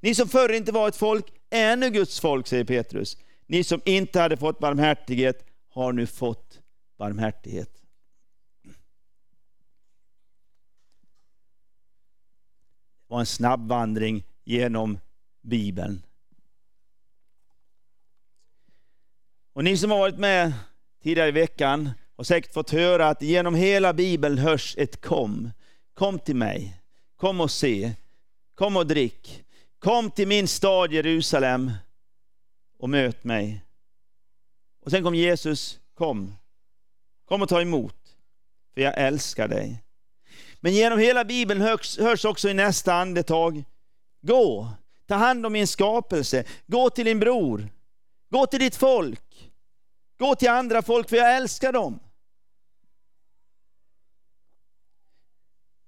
Ni 0.01 0.15
som 0.15 0.29
förr 0.29 0.53
inte 0.53 0.73
var 0.73 0.89
ett 0.89 0.97
folk 0.97 1.33
är 1.51 1.77
nu 1.77 1.91
Guds 1.91 2.21
folk, 2.21 2.47
säger 2.47 2.65
Petrus. 2.65 3.17
Ni 3.47 3.65
som 3.65 3.81
inte 3.85 4.21
hade 4.21 4.37
fått 4.37 4.59
barmhärtighet 4.59 5.47
har 5.69 5.93
nu 5.93 6.07
fått 6.07 6.61
barmhärtighet. 6.99 7.83
Det 13.09 13.15
var 13.15 13.21
en 13.21 13.27
snabb 13.27 13.69
vandring 13.69 14.25
genom 14.45 14.99
Bibeln. 15.41 16.03
Och 19.53 19.65
ni 19.65 19.77
som 19.77 19.91
har 19.91 19.99
varit 19.99 20.19
med 20.19 20.53
tidigare 21.03 21.29
i 21.29 21.33
veckan 21.33 21.91
har 22.17 22.25
säkert 22.25 22.53
fått 22.53 22.71
höra 22.71 23.09
att 23.09 23.23
genom 23.23 23.55
hela 23.55 23.93
Bibeln 23.93 24.39
hörs 24.39 24.75
ett 24.79 25.01
kom. 25.01 25.51
Kom 25.95 26.19
till 26.19 26.37
mig, 26.37 26.81
kom 27.17 27.41
och 27.41 27.51
se, 27.51 27.93
kom 28.55 28.77
och 28.77 28.87
drick. 28.87 29.45
Kom 29.81 30.11
till 30.11 30.29
min 30.29 30.49
stad 30.49 30.93
Jerusalem 30.93 31.73
och 32.79 32.91
möt 32.91 33.25
mig. 33.25 33.65
Och 34.85 34.91
sen 34.91 35.03
kom 35.03 35.15
Jesus, 35.15 35.81
kom. 35.95 36.35
Kom 37.25 37.43
och 37.43 37.49
ta 37.49 37.61
emot, 37.61 38.17
för 38.75 38.81
jag 38.81 38.99
älskar 38.99 39.49
dig. 39.49 39.83
Men 40.61 40.73
genom 40.75 40.99
hela 40.99 41.25
Bibeln 41.25 41.61
hörs, 41.61 41.99
hörs 41.99 42.25
också 42.25 42.49
i 42.49 42.55
nästa 42.55 42.95
andetag, 42.95 43.65
gå, 44.21 44.69
ta 45.07 45.15
hand 45.15 45.47
om 45.47 45.53
min 45.53 45.67
skapelse, 45.67 46.45
gå 46.67 46.91
till 46.91 47.05
din 47.05 47.21
bror, 47.21 47.69
gå 48.31 48.47
till 48.47 48.61
ditt 48.61 48.77
folk, 48.77 49.51
gå 50.19 50.35
till 50.35 50.51
andra 50.51 50.83
folk, 50.83 51.09
för 51.09 51.17
jag 51.17 51.37
älskar 51.37 51.73
dem. 51.73 52.01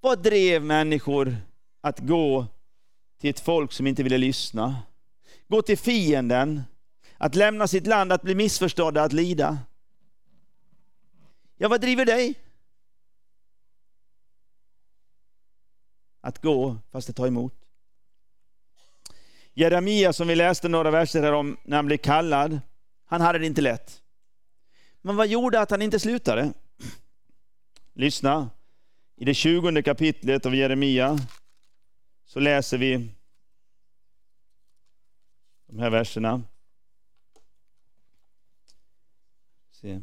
Vad 0.00 0.22
drev 0.22 0.64
människor 0.64 1.36
att 1.80 1.98
gå 1.98 2.46
till 3.22 3.30
ett 3.30 3.40
folk 3.40 3.72
som 3.72 3.86
inte 3.86 4.02
ville 4.02 4.18
lyssna? 4.18 4.82
Gå 5.48 5.62
till 5.62 5.78
fienden, 5.78 6.62
att 7.16 7.34
lämna 7.34 7.66
sitt 7.66 7.86
land, 7.86 8.12
att 8.12 8.22
bli 8.22 8.34
missförstådda, 8.34 9.02
att 9.02 9.12
lida. 9.12 9.58
Ja, 11.56 11.68
vad 11.68 11.80
driver 11.80 12.04
dig? 12.04 12.34
Att 16.20 16.42
gå 16.42 16.76
fast 16.92 17.10
att 17.10 17.16
ta 17.16 17.26
emot. 17.26 17.54
Jeremia 19.54 20.12
som 20.12 20.28
vi 20.28 20.34
läste 20.34 20.68
några 20.68 20.90
verser 20.90 21.22
här 21.22 21.32
om 21.32 21.56
när 21.64 21.76
han 21.76 21.86
blev 21.86 21.98
kallad, 21.98 22.60
han 23.06 23.20
hade 23.20 23.38
det 23.38 23.46
inte 23.46 23.60
lätt. 23.60 24.02
Men 25.02 25.16
vad 25.16 25.28
gjorde 25.28 25.60
att 25.60 25.70
han 25.70 25.82
inte 25.82 26.00
slutade? 26.00 26.52
Lyssna, 27.94 28.50
i 29.16 29.24
det 29.24 29.34
tjugonde 29.34 29.82
kapitlet 29.82 30.46
av 30.46 30.54
Jeremia 30.54 31.18
så 32.32 32.40
läser 32.40 32.78
vi 32.78 33.08
de 35.66 35.78
här 35.78 35.90
verserna. 35.90 36.42
Se. 39.72 40.00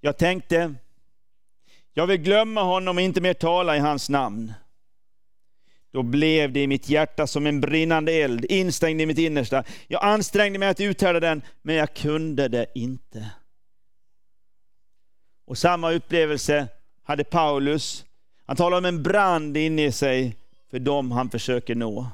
Jag 0.00 0.18
tänkte, 0.18 0.74
jag 1.92 2.06
vill 2.06 2.16
glömma 2.16 2.62
honom 2.62 2.96
och 2.96 3.02
inte 3.02 3.20
mer 3.20 3.34
tala 3.34 3.76
i 3.76 3.78
hans 3.78 4.08
namn. 4.08 4.52
Då 5.90 6.02
blev 6.02 6.52
det 6.52 6.62
i 6.62 6.66
mitt 6.66 6.88
hjärta 6.88 7.26
som 7.26 7.46
en 7.46 7.60
brinnande 7.60 8.12
eld, 8.12 8.44
instängd 8.44 9.00
i 9.00 9.06
mitt 9.06 9.18
innersta. 9.18 9.64
Jag 9.88 10.04
ansträngde 10.04 10.58
mig 10.58 10.68
att 10.68 10.80
uthärda 10.80 11.20
den, 11.20 11.42
men 11.62 11.74
jag 11.74 11.94
kunde 11.94 12.48
det 12.48 12.66
inte. 12.74 13.30
Och 15.44 15.58
samma 15.58 15.92
upplevelse 15.92 16.68
hade 17.02 17.24
Paulus. 17.24 18.04
Han 18.46 18.56
talar 18.56 18.78
om 18.78 18.84
en 18.84 19.02
brand 19.02 19.56
inne 19.56 19.84
i 19.84 19.92
sig 19.92 20.36
för 20.70 20.78
dem 20.78 21.12
han 21.12 21.30
försöker 21.30 21.74
nå. 21.74 22.06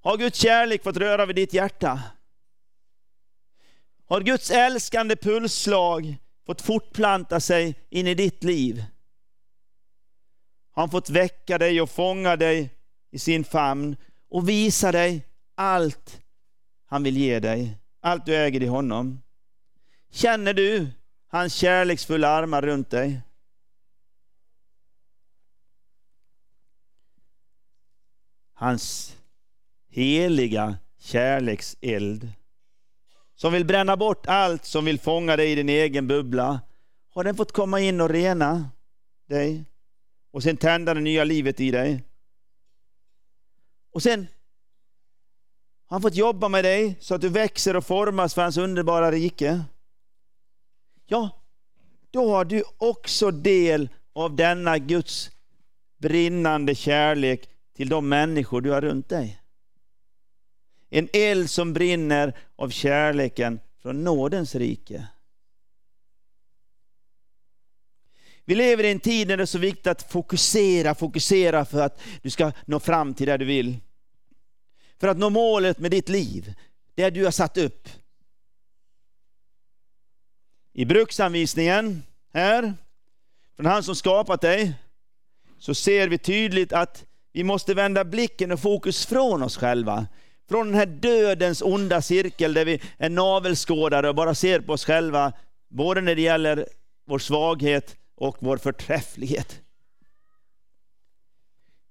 Har 0.00 0.16
Guds 0.16 0.38
kärlek 0.38 0.82
fått 0.82 0.96
röra 0.96 1.26
vid 1.26 1.36
ditt 1.36 1.54
hjärta? 1.54 2.02
Har 4.06 4.20
Guds 4.20 4.50
älskande 4.50 5.16
pulsslag 5.16 6.16
fått 6.46 6.62
fortplanta 6.62 7.40
sig 7.40 7.74
in 7.90 8.06
i 8.06 8.14
ditt 8.14 8.44
liv? 8.44 8.84
Har 10.72 10.82
han 10.82 10.90
fått 10.90 11.10
väcka 11.10 11.58
dig 11.58 11.80
och 11.80 11.90
fånga 11.90 12.36
dig 12.36 12.70
i 13.10 13.18
sin 13.18 13.44
famn 13.44 13.96
och 14.28 14.48
visa 14.48 14.92
dig 14.92 15.26
allt 15.54 16.20
han 16.94 17.02
vill 17.02 17.16
ge 17.16 17.40
dig, 17.40 17.78
allt 18.00 18.26
du 18.26 18.36
äger 18.36 18.62
i 18.62 18.66
honom. 18.66 19.22
Känner 20.10 20.54
du 20.54 20.86
hans 21.28 21.54
kärleksfulla 21.54 22.28
armar 22.28 22.62
runt 22.62 22.90
dig? 22.90 23.20
Hans 28.54 29.16
heliga 29.88 30.76
kärlekseld 30.98 32.32
som 33.34 33.52
vill 33.52 33.64
bränna 33.64 33.96
bort 33.96 34.26
allt 34.26 34.64
som 34.64 34.84
vill 34.84 35.00
fånga 35.00 35.36
dig 35.36 35.52
i 35.52 35.54
din 35.54 35.68
egen 35.68 36.08
bubbla. 36.08 36.60
Har 37.10 37.24
den 37.24 37.36
fått 37.36 37.52
komma 37.52 37.80
in 37.80 38.00
och 38.00 38.10
rena 38.10 38.70
dig 39.28 39.64
och 40.30 40.42
sen 40.42 40.56
tända 40.56 40.94
det 40.94 41.00
nya 41.00 41.24
livet 41.24 41.60
i 41.60 41.70
dig? 41.70 42.02
Och 43.92 44.02
sen 44.02 44.26
har 45.86 45.94
han 45.94 46.02
fått 46.02 46.14
jobba 46.14 46.48
med 46.48 46.64
dig 46.64 46.96
så 47.00 47.14
att 47.14 47.20
du 47.20 47.28
växer 47.28 47.76
och 47.76 47.86
formas 47.86 48.34
för 48.34 48.42
hans 48.42 48.56
underbara 48.56 49.12
rike. 49.12 49.64
Ja, 51.06 51.30
då 52.10 52.30
har 52.30 52.44
du 52.44 52.62
också 52.78 53.30
del 53.30 53.88
av 54.12 54.36
denna 54.36 54.78
Guds 54.78 55.30
brinnande 55.98 56.74
kärlek 56.74 57.48
till 57.74 57.88
de 57.88 58.08
människor 58.08 58.60
du 58.60 58.70
har 58.70 58.80
runt 58.80 59.08
dig. 59.08 59.40
En 60.90 61.08
eld 61.12 61.50
som 61.50 61.72
brinner 61.72 62.38
av 62.56 62.70
kärleken 62.70 63.60
från 63.82 64.04
nådens 64.04 64.54
rike. 64.54 65.06
Vi 68.44 68.54
lever 68.54 68.84
i 68.84 68.90
en 68.90 69.00
tid 69.00 69.28
när 69.28 69.36
det 69.36 69.42
är 69.42 69.46
så 69.46 69.58
viktigt 69.58 69.86
att 69.86 70.12
fokusera, 70.12 70.94
fokusera 70.94 71.64
för 71.64 71.82
att 71.82 72.00
du 72.22 72.30
ska 72.30 72.52
nå 72.66 72.80
fram 72.80 73.14
till 73.14 73.26
det 73.26 73.36
du 73.36 73.44
vill. 73.44 73.76
För 74.98 75.08
att 75.08 75.18
nå 75.18 75.30
målet 75.30 75.78
med 75.78 75.90
ditt 75.90 76.08
liv, 76.08 76.54
det 76.94 77.10
du 77.10 77.24
har 77.24 77.30
satt 77.30 77.56
upp. 77.56 77.88
I 80.72 80.84
bruksanvisningen 80.84 82.02
här, 82.32 82.74
från 83.56 83.66
han 83.66 83.82
som 83.82 83.96
skapat 83.96 84.40
dig, 84.40 84.74
så 85.58 85.74
ser 85.74 86.08
vi 86.08 86.18
tydligt 86.18 86.72
att 86.72 87.04
vi 87.34 87.44
måste 87.44 87.74
vända 87.74 88.04
blicken 88.04 88.52
och 88.52 88.60
fokus 88.60 89.06
från 89.06 89.42
oss 89.42 89.56
själva 89.56 90.06
från 90.48 90.66
den 90.66 90.74
här 90.74 90.86
dödens 90.86 91.62
onda 91.62 92.02
cirkel 92.02 92.54
där 92.54 92.64
vi 92.64 92.80
är 92.98 93.10
navelskådare 93.10 94.08
och 94.08 94.14
bara 94.14 94.34
ser 94.34 94.60
på 94.60 94.72
oss 94.72 94.84
själva, 94.84 95.32
både 95.68 96.00
när 96.00 96.14
det 96.14 96.22
gäller 96.22 96.68
vår 97.06 97.18
svaghet 97.18 97.96
och 98.14 98.36
vår 98.40 98.56
förträfflighet. 98.56 99.60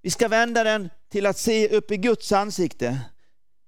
Vi 0.02 0.10
ska 0.10 0.28
vända 0.28 0.64
den 0.64 0.90
till 1.10 1.26
att 1.26 1.38
se 1.38 1.70
upp 1.70 1.92
i 1.92 1.98
Guds 1.98 2.32
ansikte, 2.32 3.00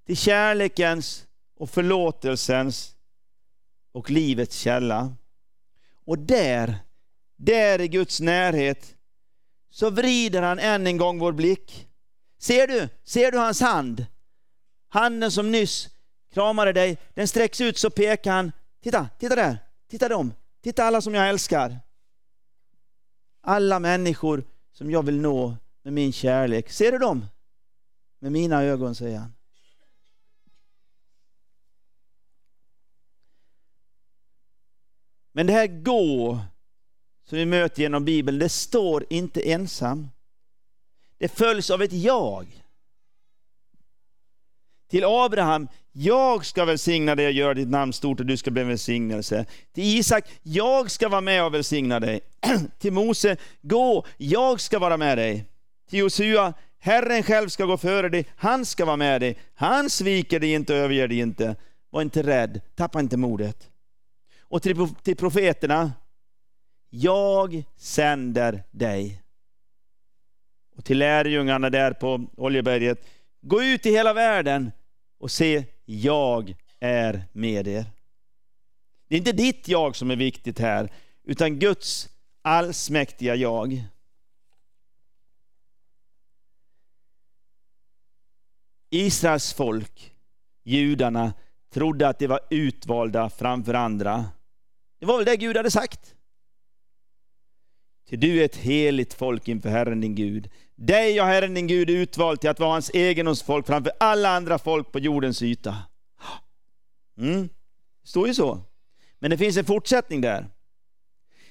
till 0.06 0.16
kärlekens 0.16 1.26
och 1.58 1.70
förlåtelsens 1.70 2.96
och 3.92 4.10
livets 4.10 4.56
källa. 4.56 5.14
Och 6.04 6.18
där, 6.18 6.74
där 7.36 7.80
i 7.80 7.88
Guds 7.88 8.20
närhet, 8.20 8.95
så 9.76 9.90
vrider 9.90 10.42
han 10.42 10.58
än 10.58 10.86
en 10.86 10.96
gång 10.96 11.18
vår 11.18 11.32
blick. 11.32 11.88
Ser 12.38 12.66
du? 12.66 12.88
Ser 13.04 13.32
du 13.32 13.38
hans 13.38 13.60
hand? 13.60 14.06
Handen 14.88 15.30
som 15.30 15.50
nyss 15.50 15.88
kramade 16.32 16.72
dig, 16.72 16.98
den 17.14 17.28
sträcks 17.28 17.60
ut 17.60 17.78
så 17.78 17.90
pekar 17.90 18.32
han. 18.32 18.52
Titta, 18.82 19.08
titta 19.18 19.36
där, 19.36 19.58
titta 19.90 20.08
dem, 20.08 20.32
titta 20.62 20.84
alla 20.84 21.00
som 21.00 21.14
jag 21.14 21.28
älskar. 21.28 21.80
Alla 23.40 23.78
människor 23.78 24.44
som 24.72 24.90
jag 24.90 25.02
vill 25.02 25.20
nå 25.20 25.56
med 25.82 25.92
min 25.92 26.12
kärlek. 26.12 26.70
Ser 26.70 26.92
du 26.92 26.98
dem? 26.98 27.26
Med 28.18 28.32
mina 28.32 28.62
ögon, 28.62 28.94
säger 28.94 29.18
han. 29.18 29.32
Men 35.32 35.46
det 35.46 35.52
här 35.52 35.66
gå 35.66 36.40
som 37.28 37.38
vi 37.38 37.46
möter 37.46 37.82
genom 37.82 38.04
Bibeln, 38.04 38.38
det 38.38 38.48
står 38.48 39.04
inte 39.10 39.40
ensam. 39.40 40.08
Det 41.18 41.28
följs 41.28 41.70
av 41.70 41.82
ett 41.82 41.92
jag. 41.92 42.46
Till 44.90 45.04
Abraham, 45.04 45.68
jag 45.92 46.46
ska 46.46 46.64
välsigna 46.64 47.14
dig 47.14 47.26
och 47.26 47.32
göra 47.32 47.54
ditt 47.54 47.68
namn 47.68 47.92
stort 47.92 48.20
och 48.20 48.26
du 48.26 48.36
ska 48.36 48.50
bli 48.50 48.62
en 48.62 48.68
välsignelse. 48.68 49.46
Till 49.72 49.84
Isak, 49.98 50.24
jag 50.42 50.90
ska 50.90 51.08
vara 51.08 51.20
med 51.20 51.44
och 51.44 51.54
välsigna 51.54 52.00
dig. 52.00 52.20
Till 52.78 52.92
Mose, 52.92 53.36
gå, 53.62 54.06
jag 54.16 54.60
ska 54.60 54.78
vara 54.78 54.96
med 54.96 55.18
dig. 55.18 55.44
Till 55.90 55.98
Josua, 55.98 56.54
Herren 56.78 57.22
själv 57.22 57.48
ska 57.48 57.64
gå 57.64 57.76
före 57.76 58.08
dig, 58.08 58.26
han 58.36 58.64
ska 58.64 58.84
vara 58.84 58.96
med 58.96 59.20
dig. 59.20 59.36
Han 59.54 59.90
sviker 59.90 60.40
dig 60.40 60.52
inte 60.52 60.72
och 60.72 60.78
överger 60.78 61.08
dig 61.08 61.18
inte. 61.18 61.56
Var 61.90 62.02
inte 62.02 62.22
rädd, 62.22 62.60
tappa 62.74 63.00
inte 63.00 63.16
modet. 63.16 63.70
Och 64.40 64.62
till, 64.62 64.88
till 65.02 65.16
profeterna, 65.16 65.92
jag 66.90 67.64
sänder 67.76 68.62
dig. 68.70 69.22
Och 70.76 70.84
till 70.84 70.98
lärjungarna 70.98 71.70
där 71.70 71.92
på 71.92 72.26
Oljeberget, 72.36 73.06
gå 73.40 73.62
ut 73.62 73.86
i 73.86 73.90
hela 73.90 74.12
världen 74.12 74.72
och 75.18 75.30
se, 75.30 75.64
jag 75.84 76.54
är 76.80 77.24
med 77.32 77.68
er. 77.68 77.84
Det 79.08 79.14
är 79.14 79.18
inte 79.18 79.32
ditt 79.32 79.68
jag 79.68 79.96
som 79.96 80.10
är 80.10 80.16
viktigt 80.16 80.58
här, 80.58 80.92
utan 81.24 81.58
Guds 81.58 82.08
allsmäktiga 82.42 83.34
jag. 83.34 83.84
Israels 88.90 89.52
folk, 89.52 90.14
judarna, 90.62 91.32
trodde 91.70 92.08
att 92.08 92.18
de 92.18 92.26
var 92.26 92.40
utvalda 92.50 93.30
framför 93.30 93.74
andra. 93.74 94.24
Det 94.98 95.06
var 95.06 95.16
väl 95.16 95.24
det 95.26 95.36
Gud 95.36 95.56
hade 95.56 95.70
sagt. 95.70 96.15
Till 98.08 98.20
du 98.20 98.40
är 98.40 98.44
ett 98.44 98.56
heligt 98.56 99.14
folk 99.14 99.48
inför 99.48 99.68
Herren 99.68 100.00
din 100.00 100.14
Gud. 100.14 100.50
Dig 100.74 101.18
har 101.18 101.26
Herren 101.26 101.54
din 101.54 101.66
Gud 101.66 101.90
utvalt 101.90 102.40
till 102.40 102.50
att 102.50 102.60
vara 102.60 102.70
hans 102.70 102.90
egendomsfolk 102.94 103.66
framför 103.66 103.92
alla 104.00 104.28
andra 104.28 104.58
folk 104.58 104.92
på 104.92 104.98
jordens 104.98 105.42
yta. 105.42 105.76
Mm. 107.18 107.48
Det 108.02 108.08
står 108.08 108.28
ju 108.28 108.34
så. 108.34 108.60
Men 109.18 109.30
det 109.30 109.38
finns 109.38 109.56
en 109.56 109.64
fortsättning 109.64 110.20
där. 110.20 110.46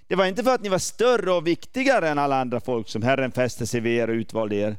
Det 0.07 0.15
var 0.15 0.25
inte 0.25 0.43
för 0.43 0.55
att 0.55 0.61
ni 0.61 0.69
var 0.69 0.77
större 0.77 1.31
och 1.31 1.47
viktigare 1.47 2.09
än 2.09 2.19
alla 2.19 2.41
andra 2.41 2.59
folk 2.59 2.89
som 2.89 3.01
Herren 3.01 3.31
fäste 3.31 3.67
sig 3.67 3.79
vid 3.79 3.97
er 3.97 4.07
och 4.07 4.13
utvalde 4.13 4.55
er. 4.55 4.77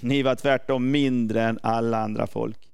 Ni 0.00 0.22
var 0.22 0.34
tvärtom 0.34 0.90
mindre 0.90 1.42
än 1.42 1.58
alla 1.62 1.98
andra 1.98 2.26
folk. 2.26 2.71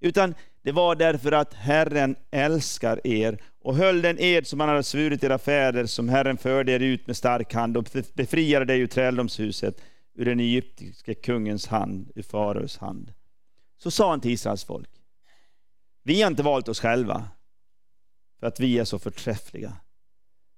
Utan 0.00 0.34
det 0.62 0.72
var 0.72 0.94
därför 0.94 1.32
att 1.32 1.54
Herren 1.54 2.16
älskar 2.30 3.06
er 3.06 3.42
och 3.60 3.76
höll 3.76 4.02
den 4.02 4.18
ed 4.18 4.46
som 4.46 4.60
han 4.60 4.68
hade 4.68 4.82
svurit 4.82 5.24
era 5.24 5.38
fäder, 5.38 5.86
som 5.86 6.08
Herren 6.08 6.36
förde 6.36 6.72
er 6.72 6.80
ut 6.80 7.06
med 7.06 7.16
stark 7.16 7.54
hand 7.54 7.76
och 7.76 7.88
befriade 8.14 8.64
dig 8.64 8.80
ur 8.80 8.86
träldomshuset, 8.86 9.80
ur 10.14 10.24
den 10.24 10.40
egyptiske 10.40 11.14
kungens 11.14 11.66
hand, 11.66 12.10
ur 12.14 12.22
faraos 12.22 12.78
hand. 12.78 13.12
Så 13.78 13.90
sa 13.90 14.10
han 14.10 14.20
till 14.20 14.30
Israels 14.30 14.64
folk. 14.64 14.90
Vi 16.02 16.22
har 16.22 16.30
inte 16.30 16.42
valt 16.42 16.68
oss 16.68 16.80
själva, 16.80 17.28
för 18.40 18.46
att 18.46 18.60
vi 18.60 18.78
är 18.78 18.84
så 18.84 18.98
förträffliga. 18.98 19.72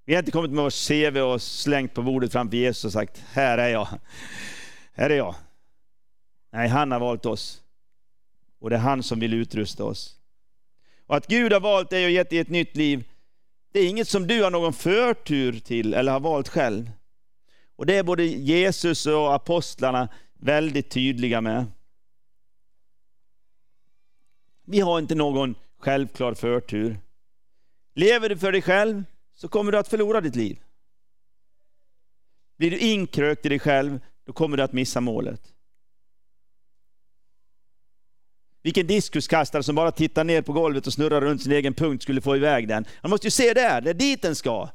Vi 0.05 0.15
har 0.15 0.19
inte 0.19 0.31
kommit 0.31 0.51
med 0.51 0.65
vårt 0.65 0.89
CV 0.89 1.19
och 1.19 1.43
slängt 1.43 1.95
på 1.95 2.03
bordet 2.03 2.33
framför 2.33 2.57
Jesus 2.57 2.85
och 2.85 2.93
sagt, 2.93 3.19
här 3.33 3.59
är 3.59 3.69
jag. 3.69 3.89
Här 4.93 5.11
är 5.11 5.17
jag. 5.17 5.35
Nej, 6.53 6.69
han 6.69 6.93
har 6.93 7.01
valt 7.01 7.27
oss. 7.27 7.63
Och 8.59 8.71
det 8.71 8.77
är 8.77 8.81
han 8.81 9.03
som 9.03 9.21
vill 9.21 9.35
utrusta 9.35 9.85
oss. 9.85 10.17
Och 11.07 11.17
att 11.17 11.27
Gud 11.27 11.53
har 11.53 11.61
valt 11.61 11.91
dig 11.91 12.05
och 12.05 12.11
gett 12.11 12.31
dig 12.31 12.39
ett 12.39 12.49
nytt 12.49 12.77
liv, 12.77 13.05
det 13.73 13.81
är 13.81 13.89
inget 13.89 14.09
som 14.09 14.27
du 14.27 14.43
har 14.43 14.51
någon 14.51 14.73
förtur 14.73 15.61
till 15.61 15.95
eller 15.95 16.13
har 16.13 16.21
valt 16.21 16.49
själv. 16.49 16.91
Och 17.77 17.87
det 17.87 17.95
är 17.95 18.03
både 18.03 18.25
Jesus 18.25 19.07
och 19.07 19.35
apostlarna 19.35 20.09
väldigt 20.35 20.91
tydliga 20.91 21.41
med. 21.41 21.67
Vi 24.65 24.81
har 24.81 24.99
inte 24.99 25.15
någon 25.15 25.55
självklar 25.79 26.35
förtur. 26.35 27.01
Lever 27.95 28.29
du 28.29 28.39
för 28.39 28.53
dig 28.53 28.63
själv 28.63 29.05
så 29.35 29.49
kommer 29.49 29.73
du 29.73 29.79
att 29.79 29.89
förlora 29.89 30.21
ditt 30.21 30.37
liv. 30.37 30.59
Blir 32.57 32.71
du 32.71 32.79
inkrökt 32.79 33.47
i 33.47 33.49
dig 33.49 33.59
själv, 33.59 34.01
då 34.25 34.33
kommer 34.33 34.57
du 34.57 34.63
att 34.63 34.73
missa 34.73 35.01
målet. 35.01 35.55
Vilken 38.69 38.87
diskuskastare 38.87 39.63
som 39.63 39.75
bara 39.75 39.93
tittar 39.93 40.25
ner 40.25 40.43
på 40.43 40.53
golvet 40.53 40.87
och 40.87 40.93
snurrar 40.93 41.21
runt 41.21 41.43
sin 41.43 41.53
egen 41.53 41.75
punkt 41.75 42.03
skulle 42.03 42.21
få 42.21 42.37
iväg 42.37 42.69
den. 42.69 42.85
Man 43.03 43.11
måste 43.11 43.27
ju 43.27 43.31
se 43.31 43.55
där, 43.55 43.81
det 43.81 43.91
är 43.91 43.95
dit 43.95 44.23
den 44.23 44.35
ska. 44.35 44.69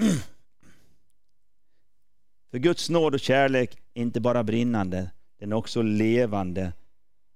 För 2.50 2.58
Guds 2.58 2.90
nåd 2.90 3.14
och 3.14 3.20
kärlek 3.20 3.78
är 3.94 4.02
inte 4.02 4.20
bara 4.20 4.44
brinnande, 4.44 5.10
den 5.40 5.52
är 5.52 5.56
också 5.56 5.82
levande. 5.82 6.72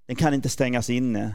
Den 0.07 0.17
kan 0.17 0.35
inte 0.35 0.49
stängas 0.49 0.91
inne. 0.91 1.35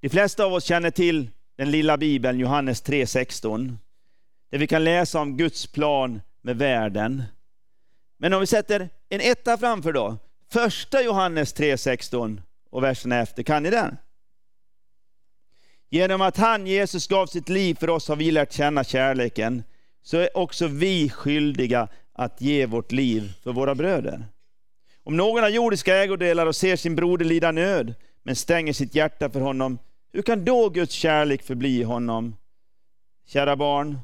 De 0.00 0.08
flesta 0.08 0.44
av 0.44 0.52
oss 0.52 0.64
känner 0.64 0.90
till 0.90 1.30
den 1.56 1.70
lilla 1.70 1.96
bibeln, 1.96 2.38
Johannes 2.38 2.84
3.16 2.84 3.76
där 4.56 4.60
vi 4.60 4.66
kan 4.66 4.84
läsa 4.84 5.20
om 5.20 5.36
Guds 5.36 5.66
plan 5.66 6.20
med 6.42 6.58
världen. 6.58 7.22
Men 8.18 8.32
om 8.32 8.40
vi 8.40 8.46
sätter 8.46 8.88
en 9.08 9.20
etta 9.20 9.58
framför 9.58 9.92
då, 9.92 10.16
första 10.52 11.02
Johannes 11.02 11.54
3.16 11.54 12.42
och 12.70 12.82
versen 12.82 13.12
efter, 13.12 13.42
kan 13.42 13.62
ni 13.62 13.70
den? 13.70 13.96
Genom 15.90 16.20
att 16.20 16.36
han, 16.36 16.66
Jesus, 16.66 17.06
gav 17.06 17.26
sitt 17.26 17.48
liv 17.48 17.74
för 17.74 17.90
oss 17.90 18.08
har 18.08 18.16
vi 18.16 18.30
lärt 18.30 18.52
känna 18.52 18.84
kärleken, 18.84 19.62
så 20.02 20.16
är 20.16 20.36
också 20.36 20.66
vi 20.66 21.10
skyldiga 21.10 21.88
att 22.12 22.40
ge 22.40 22.66
vårt 22.66 22.92
liv 22.92 23.32
för 23.42 23.52
våra 23.52 23.74
bröder. 23.74 24.24
Om 25.02 25.16
någon 25.16 25.42
har 25.42 25.50
jordiska 25.50 25.96
ägodelar 25.96 26.46
och 26.46 26.56
ser 26.56 26.76
sin 26.76 26.96
broder 26.96 27.24
lida 27.24 27.52
nöd, 27.52 27.94
men 28.22 28.36
stänger 28.36 28.72
sitt 28.72 28.94
hjärta 28.94 29.30
för 29.30 29.40
honom, 29.40 29.78
hur 30.12 30.22
kan 30.22 30.44
då 30.44 30.68
Guds 30.68 30.92
kärlek 30.92 31.42
förbli 31.42 31.80
i 31.80 31.82
honom? 31.82 32.36
Kära 33.26 33.56
barn, 33.56 33.98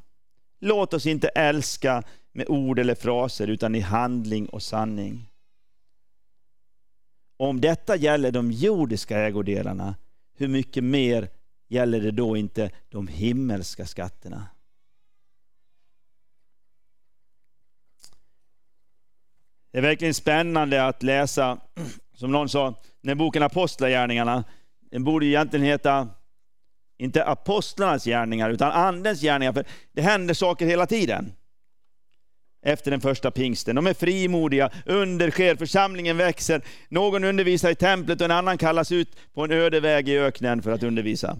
Låt 0.64 0.94
oss 0.94 1.06
inte 1.06 1.28
älska 1.28 2.02
med 2.32 2.48
ord 2.48 2.78
eller 2.78 2.94
fraser, 2.94 3.46
utan 3.46 3.74
i 3.74 3.80
handling 3.80 4.46
och 4.46 4.62
sanning. 4.62 5.30
Om 7.36 7.60
detta 7.60 7.96
gäller 7.96 8.32
de 8.32 8.52
jordiska 8.52 9.18
ägodelarna, 9.18 9.94
hur 10.36 10.48
mycket 10.48 10.84
mer 10.84 11.28
gäller 11.68 12.00
det 12.00 12.10
då 12.10 12.36
inte 12.36 12.70
de 12.88 13.08
himmelska 13.08 13.86
skatterna? 13.86 14.46
Det 19.70 19.78
är 19.78 19.82
verkligen 19.82 20.14
spännande 20.14 20.86
att 20.86 21.02
läsa, 21.02 21.58
som 22.14 22.32
någon 22.32 22.48
sa, 22.48 22.74
när 23.00 23.14
boken 23.14 23.42
Apostlagärningarna, 23.42 24.44
den 24.80 25.04
borde 25.04 25.26
egentligen 25.26 25.66
heta 25.66 26.08
inte 27.02 27.24
apostlarnas 27.24 28.04
gärningar, 28.04 28.50
utan 28.50 28.72
andens 28.72 29.20
gärningar. 29.20 29.52
För 29.52 29.64
det 29.92 30.02
händer 30.02 30.34
saker 30.34 30.66
hela 30.66 30.86
tiden. 30.86 31.32
Efter 32.64 32.90
den 32.90 33.00
första 33.00 33.30
pingsten. 33.30 33.76
De 33.76 33.86
är 33.86 33.94
frimodiga, 33.94 34.70
under 34.86 35.30
sker, 35.30 35.56
församlingen 35.56 36.16
växer. 36.16 36.62
Någon 36.88 37.24
undervisar 37.24 37.70
i 37.70 37.74
templet 37.74 38.20
och 38.20 38.24
en 38.24 38.30
annan 38.30 38.58
kallas 38.58 38.92
ut 38.92 39.16
på 39.34 39.44
en 39.44 39.50
öde 39.50 39.80
väg 39.80 40.08
i 40.08 40.18
öknen 40.18 40.62
för 40.62 40.70
att 40.70 40.82
undervisa. 40.82 41.38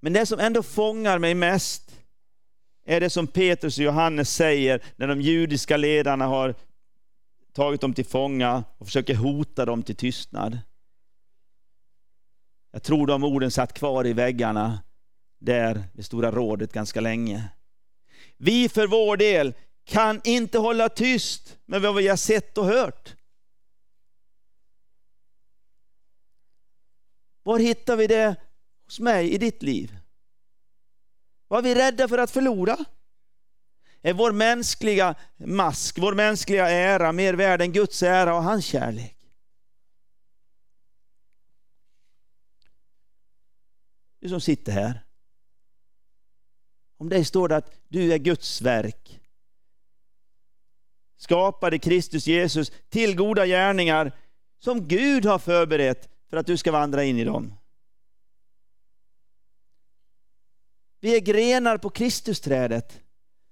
Men 0.00 0.12
det 0.12 0.26
som 0.26 0.40
ändå 0.40 0.62
fångar 0.62 1.18
mig 1.18 1.34
mest 1.34 1.92
är 2.86 3.00
det 3.00 3.10
som 3.10 3.26
Petrus 3.26 3.78
och 3.78 3.84
Johannes 3.84 4.34
säger 4.34 4.82
när 4.96 5.06
de 5.06 5.20
judiska 5.20 5.76
ledarna 5.76 6.26
har 6.26 6.54
tagit 7.52 7.80
dem 7.80 7.94
till 7.94 8.06
fånga 8.06 8.64
och 8.78 8.86
försöker 8.86 9.14
hota 9.14 9.64
dem 9.64 9.82
till 9.82 9.96
tystnad. 9.96 10.58
Jag 12.72 12.82
tror 12.82 13.06
de 13.06 13.24
orden 13.24 13.50
satt 13.50 13.72
kvar 13.72 14.06
i 14.06 14.12
väggarna 14.12 14.82
där 15.40 15.84
vid 15.92 16.04
Stora 16.04 16.30
rådet 16.30 16.72
ganska 16.72 17.00
länge. 17.00 17.48
Vi 18.36 18.68
för 18.68 18.86
vår 18.86 19.16
del 19.16 19.54
kan 19.84 20.20
inte 20.24 20.58
hålla 20.58 20.88
tyst 20.88 21.58
med 21.66 21.82
vad 21.82 21.94
vi 21.94 22.08
har 22.08 22.16
sett 22.16 22.58
och 22.58 22.66
hört. 22.66 23.16
Var 27.42 27.58
hittar 27.58 27.96
vi 27.96 28.06
det 28.06 28.36
hos 28.84 29.00
mig 29.00 29.32
i 29.32 29.38
ditt 29.38 29.62
liv? 29.62 29.96
Vad 31.48 31.58
är 31.58 31.62
vi 31.62 31.80
rädda 31.80 32.08
för 32.08 32.18
att 32.18 32.30
förlora? 32.30 32.76
Är 34.02 34.12
vår 34.12 34.32
mänskliga 34.32 35.14
mask, 35.36 35.98
vår 35.98 36.14
mänskliga 36.14 36.68
ära 36.68 37.12
mer 37.12 37.34
värd 37.34 37.62
än 37.62 37.72
Guds 37.72 38.02
ära 38.02 38.34
och 38.34 38.42
hans 38.42 38.64
kärlek? 38.64 39.21
Du 44.22 44.28
som 44.28 44.40
sitter 44.40 44.72
här. 44.72 45.04
Om 46.96 47.08
dig 47.08 47.24
står 47.24 47.48
det 47.48 47.56
att 47.56 47.72
du 47.88 48.12
är 48.12 48.18
Guds 48.18 48.62
verk. 48.62 49.20
Skapade 51.16 51.78
Kristus 51.78 52.26
Jesus 52.26 52.72
till 52.88 53.16
goda 53.16 53.46
gärningar 53.46 54.12
som 54.58 54.88
Gud 54.88 55.24
har 55.24 55.38
förberett 55.38 56.08
för 56.30 56.36
att 56.36 56.46
du 56.46 56.56
ska 56.56 56.72
vandra 56.72 57.04
in 57.04 57.18
i 57.18 57.24
dem. 57.24 57.54
Vi 61.00 61.16
är 61.16 61.20
grenar 61.20 61.78
på 61.78 61.90
Kristusträdet. 61.90 63.00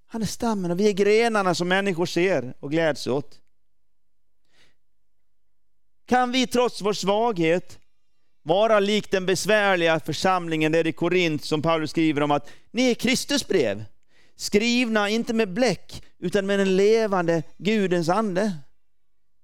Han 0.07 0.23
är 0.23 0.27
stammen 0.27 0.71
och 0.71 0.81
vi 0.81 0.89
är 0.89 0.93
grenarna 0.93 1.55
som 1.55 1.69
människor 1.69 2.07
ser 2.07 2.55
och 2.61 2.71
gläds 2.71 3.07
åt. 3.07 3.41
Kan 6.07 6.33
vi 6.33 6.47
trots 6.47 6.83
vår 6.83 6.93
svaghet 6.93 7.81
vara 8.43 8.81
lik 8.81 9.11
den 9.11 9.27
besvärliga 9.27 10.01
församlingen 10.01 10.73
där 10.73 10.87
i 10.87 10.93
Korint 10.93 11.45
som 11.45 11.63
Paulus 11.63 11.91
skriver 11.91 12.23
om 12.23 12.31
att 12.31 12.51
ni 12.71 12.91
är 12.91 12.95
Kristus 12.95 13.49
brev, 13.49 13.85
skrivna 14.37 15.09
inte 15.09 15.35
med 15.35 15.49
bläck 15.49 16.03
utan 16.19 16.47
med 16.47 16.59
den 16.59 16.77
levande 16.77 17.43
Gudens 17.59 18.09
ande. 18.09 18.53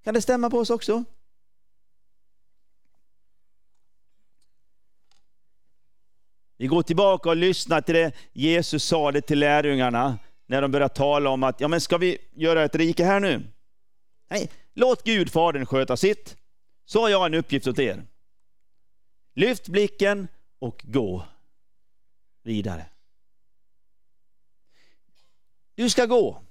Kan 0.04 0.14
det 0.14 0.22
stämma 0.22 0.50
på 0.50 0.58
oss 0.58 0.70
också? 0.70 1.04
Vi 6.58 6.66
går 6.66 6.82
tillbaka 6.82 7.28
och 7.28 7.36
lyssnar 7.36 7.80
till 7.80 7.94
det 7.94 8.12
Jesus 8.32 8.84
sa 8.84 9.12
det 9.12 9.20
till 9.20 9.38
lärjungarna 9.38 10.18
när 10.46 10.62
de 10.62 10.70
började 10.70 10.94
tala 10.94 11.30
om 11.30 11.42
att, 11.42 11.60
ja 11.60 11.68
men 11.68 11.80
ska 11.80 11.98
vi 11.98 12.18
göra 12.34 12.64
ett 12.64 12.74
rike 12.74 13.04
här 13.04 13.20
nu? 13.20 13.42
Nej, 14.30 14.50
låt 14.74 15.04
Gud, 15.04 15.32
Fadern, 15.32 15.66
sköta 15.66 15.96
sitt. 15.96 16.36
Så 16.84 17.00
har 17.00 17.08
jag 17.08 17.26
en 17.26 17.34
uppgift 17.34 17.66
åt 17.66 17.78
er. 17.78 18.04
Lyft 19.36 19.68
blicken 19.68 20.28
och 20.58 20.84
gå 20.84 21.24
vidare. 22.42 22.86
Du 25.74 25.90
ska 25.90 26.06
gå. 26.06 26.42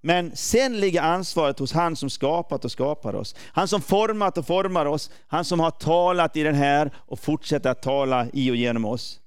Men 0.00 0.36
sen 0.36 0.80
ligger 0.80 1.02
ansvaret 1.02 1.58
hos 1.58 1.72
han 1.72 1.96
som 1.96 2.10
skapat 2.10 2.64
och 2.64 2.72
skapar 2.72 3.14
oss. 3.14 3.34
Han 3.38 3.68
som 3.68 3.82
format 3.82 4.38
och 4.38 4.46
formar 4.46 4.86
oss. 4.86 5.10
Han 5.26 5.44
som 5.44 5.60
har 5.60 5.70
talat 5.70 6.36
i 6.36 6.42
den 6.42 6.54
här 6.54 6.90
och 6.96 7.18
fortsätter 7.18 7.70
att 7.70 7.82
tala 7.82 8.26
i 8.32 8.50
och 8.50 8.56
genom 8.56 8.84
oss. 8.84 9.20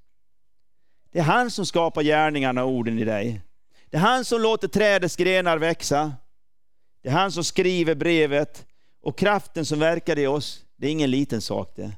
Det 1.12 1.20
är 1.20 1.24
han 1.24 1.52
som 1.52 1.66
skapar 1.66 2.04
gärningarna 2.04 2.64
och 2.64 2.72
orden 2.72 3.00
i 3.00 3.06
dig. 3.06 3.42
Det 3.90 3.98
är 3.98 4.02
han 4.02 4.26
som 4.26 4.42
låter 4.42 4.68
trädets 4.68 5.16
grenar 5.16 5.58
växa. 5.58 6.14
Det 7.02 7.10
är 7.10 7.14
han 7.14 7.32
som 7.32 7.44
skriver 7.44 7.96
brevet. 7.96 8.66
Och 9.02 9.18
kraften 9.18 9.66
som 9.66 9.80
verkar 9.80 10.20
i 10.20 10.28
oss, 10.28 10.66
det 10.76 10.88
är 10.88 10.92
ingen 10.92 11.12
liten 11.12 11.42
sak 11.42 11.76
det. 11.76 11.92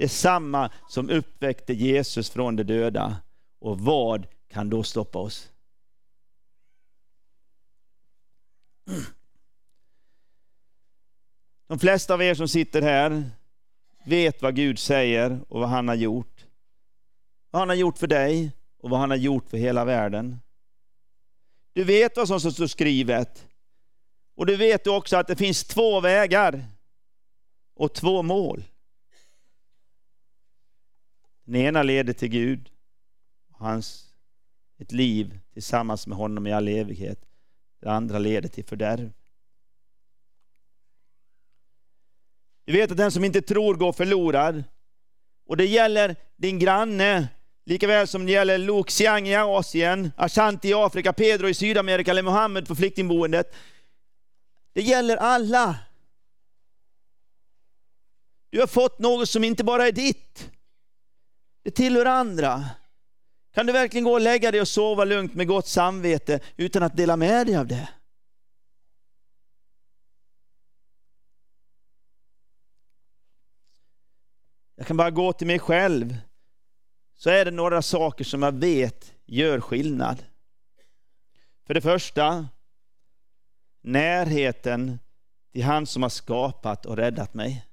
Det 0.00 0.04
är 0.04 0.08
samma 0.08 0.70
som 0.88 1.10
uppväckte 1.10 1.72
Jesus 1.72 2.30
från 2.30 2.56
de 2.56 2.62
döda. 2.62 3.16
Och 3.58 3.80
vad 3.80 4.26
kan 4.48 4.70
då 4.70 4.82
stoppa 4.82 5.18
oss? 5.18 5.50
De 11.66 11.78
flesta 11.78 12.14
av 12.14 12.22
er 12.22 12.34
som 12.34 12.48
sitter 12.48 12.82
här 12.82 13.30
vet 14.04 14.42
vad 14.42 14.56
Gud 14.56 14.78
säger 14.78 15.40
och 15.48 15.60
vad 15.60 15.68
han 15.68 15.88
har 15.88 15.94
gjort. 15.94 16.46
Vad 17.50 17.60
han 17.60 17.68
har 17.68 17.76
gjort 17.76 17.98
för 17.98 18.06
dig 18.06 18.52
och 18.78 18.90
vad 18.90 19.00
han 19.00 19.10
har 19.10 19.16
gjort 19.16 19.50
för 19.50 19.56
hela 19.56 19.84
världen. 19.84 20.40
Du 21.72 21.84
vet 21.84 22.16
vad 22.16 22.28
som 22.28 22.40
står 22.40 22.66
skrivet. 22.66 23.46
Och 24.34 24.46
du 24.46 24.56
vet 24.56 24.86
också 24.86 25.16
att 25.16 25.26
det 25.26 25.36
finns 25.36 25.64
två 25.64 26.00
vägar 26.00 26.64
och 27.74 27.92
två 27.94 28.22
mål. 28.22 28.62
Den 31.50 31.60
ena 31.60 31.82
leder 31.82 32.12
till 32.12 32.28
Gud, 32.28 32.70
hans, 33.52 34.04
ett 34.78 34.92
liv 34.92 35.38
tillsammans 35.52 36.06
med 36.06 36.18
honom 36.18 36.46
i 36.46 36.52
all 36.52 36.68
evighet. 36.68 37.18
Det 37.80 37.90
andra 37.90 38.18
leder 38.18 38.48
till 38.48 38.64
fördärv. 38.64 39.12
Du 42.64 42.72
vet 42.72 42.90
att 42.90 42.96
den 42.96 43.12
som 43.12 43.24
inte 43.24 43.42
tror 43.42 43.74
går 43.74 43.92
förlorad. 43.92 44.64
Och 45.46 45.56
det 45.56 45.66
gäller 45.66 46.16
din 46.36 46.58
granne, 46.58 47.28
lika 47.64 47.86
väl 47.86 48.06
som 48.06 48.26
det 48.26 48.32
gäller 48.32 48.58
Luke 48.58 48.90
Xiang 48.90 49.28
i 49.28 49.36
Asien, 49.36 50.12
Ashanti 50.16 50.68
i 50.68 50.74
Afrika, 50.74 51.12
Pedro 51.12 51.48
i 51.48 51.54
Sydamerika 51.54 52.10
eller 52.10 52.22
Mohammed 52.22 52.68
på 52.68 52.74
flyktingboendet. 52.74 53.54
Det 54.72 54.82
gäller 54.82 55.16
alla. 55.16 55.78
Du 58.50 58.60
har 58.60 58.66
fått 58.66 58.98
något 58.98 59.28
som 59.28 59.44
inte 59.44 59.64
bara 59.64 59.88
är 59.88 59.92
ditt. 59.92 60.50
Det 61.62 61.70
tillhör 61.70 62.06
andra. 62.06 62.64
Kan 63.54 63.66
du 63.66 63.72
verkligen 63.72 64.04
gå 64.04 64.12
och 64.12 64.20
lägga 64.20 64.50
dig 64.50 64.60
och 64.60 64.68
sova 64.68 65.04
lugnt 65.04 65.34
med 65.34 65.46
gott 65.46 65.66
samvete 65.66 66.40
utan 66.56 66.82
att 66.82 66.96
dela 66.96 67.16
med 67.16 67.46
dig 67.46 67.56
av 67.56 67.66
det? 67.66 67.88
Jag 74.74 74.86
kan 74.86 74.96
bara 74.96 75.10
gå 75.10 75.32
till 75.32 75.46
mig 75.46 75.58
själv. 75.58 76.16
Så 77.14 77.30
är 77.30 77.44
det 77.44 77.50
några 77.50 77.82
saker 77.82 78.24
som 78.24 78.42
jag 78.42 78.52
vet 78.52 79.14
gör 79.26 79.60
skillnad. 79.60 80.24
För 81.66 81.74
det 81.74 81.80
första, 81.80 82.48
närheten 83.82 84.98
till 85.52 85.62
han 85.62 85.86
som 85.86 86.02
har 86.02 86.10
skapat 86.10 86.86
och 86.86 86.96
räddat 86.96 87.34
mig. 87.34 87.69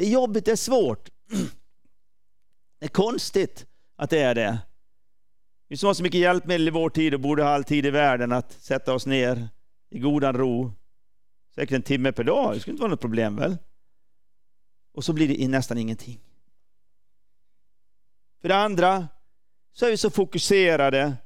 Det 0.00 0.06
är 0.06 0.10
jobbigt, 0.10 0.44
det 0.44 0.50
är 0.50 0.56
svårt. 0.56 1.08
Det 2.78 2.84
är 2.84 2.88
konstigt 2.88 3.66
att 3.96 4.10
det 4.10 4.18
är 4.18 4.34
det. 4.34 4.58
Vi 5.68 5.76
som 5.76 5.86
har 5.86 5.94
så 5.94 6.02
mycket 6.02 6.20
hjälpmedel 6.20 6.68
i 6.68 6.70
vår 6.70 6.90
tid 6.90 7.14
och 7.14 7.20
borde 7.20 7.42
ha 7.42 7.50
all 7.50 7.64
tid 7.64 7.86
i 7.86 7.90
världen 7.90 8.32
att 8.32 8.52
sätta 8.52 8.94
oss 8.94 9.06
ner 9.06 9.48
i 9.90 9.98
godan 9.98 10.36
ro. 10.36 10.72
Säkert 11.54 11.74
en 11.74 11.82
timme 11.82 12.12
per 12.12 12.24
dag, 12.24 12.54
det 12.54 12.60
skulle 12.60 12.72
inte 12.72 12.80
vara 12.80 12.90
något 12.90 13.00
problem 13.00 13.36
väl? 13.36 13.56
Och 14.92 15.04
så 15.04 15.12
blir 15.12 15.28
det 15.28 15.48
nästan 15.48 15.78
ingenting. 15.78 16.20
För 18.40 18.48
det 18.48 18.56
andra 18.56 19.08
så 19.72 19.86
är 19.86 19.90
vi 19.90 19.96
så 19.96 20.10
fokuserade 20.10 21.16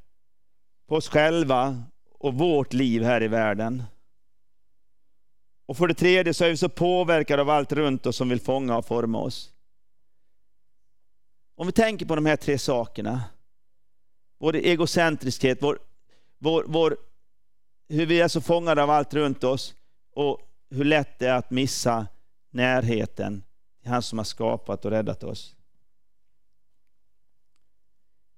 på 0.89 0.95
oss 0.95 1.09
själva 1.09 1.83
och 2.11 2.35
vårt 2.35 2.73
liv 2.73 3.03
här 3.03 3.23
i 3.23 3.29
världen. 3.29 3.83
Och 5.66 5.77
för 5.77 5.87
det 5.87 5.94
tredje 5.94 6.35
så 6.35 6.44
är 6.44 6.50
vi 6.50 6.57
så 6.57 6.68
påverkade 6.68 7.42
av 7.42 7.50
allt 7.50 7.72
runt 7.72 8.07
oss 8.07 8.16
som 8.16 8.29
vill 8.29 8.40
fånga 8.40 8.77
och 8.77 8.87
forma 8.87 9.18
oss. 9.18 9.53
Om 11.57 11.66
vi 11.66 11.72
tänker 11.72 12.07
på 12.07 12.14
de 12.14 12.27
här 12.27 12.37
tre 12.37 12.59
sakerna, 12.59 13.24
vår 14.38 14.57
egocentriskhet, 14.57 15.59
vår, 15.61 15.79
vår, 16.38 16.64
vår, 16.68 16.96
hur 17.88 18.07
vi 18.07 18.20
är 18.20 18.29
så 18.29 18.40
fångade 18.40 18.83
av 18.83 18.90
allt 18.90 19.14
runt 19.14 19.44
oss 19.44 19.74
och 20.14 20.40
hur 20.70 20.85
lätt 20.85 21.18
det 21.18 21.27
är 21.27 21.35
att 21.35 21.50
missa 21.50 22.07
närheten 22.50 23.42
till 23.81 23.90
han 23.90 24.03
som 24.03 24.18
har 24.18 24.24
skapat 24.24 24.85
och 24.85 24.90
räddat 24.90 25.24
oss. 25.24 25.57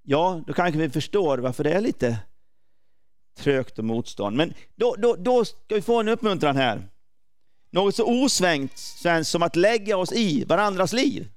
Ja, 0.02 0.42
då 0.46 0.52
kanske 0.52 0.78
vi 0.78 0.90
förstår 0.90 1.38
varför 1.38 1.64
det 1.64 1.72
är 1.72 1.80
lite 1.80 2.18
trögt 3.36 3.78
och 3.78 3.84
motstånd. 3.84 4.36
Men 4.36 4.54
då, 4.74 4.94
då, 4.98 5.16
då 5.16 5.44
ska 5.44 5.74
vi 5.74 5.82
få 5.82 6.00
en 6.00 6.08
uppmuntran 6.08 6.56
här. 6.56 6.88
Något 7.70 7.96
så 7.96 8.24
osvängt 8.24 8.78
som 9.22 9.42
att 9.42 9.56
lägga 9.56 9.96
oss 9.96 10.12
i 10.12 10.44
varandras 10.44 10.92
liv. 10.92 11.28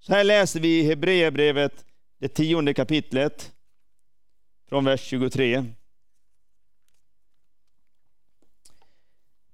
Så 0.00 0.12
här 0.12 0.24
läser 0.24 0.60
vi 0.60 0.80
i 0.80 0.82
Hebreerbrevet, 0.82 1.84
det 2.18 2.28
tionde 2.28 2.74
kapitlet, 2.74 3.52
från 4.68 4.84
vers 4.84 5.00
23. 5.00 5.64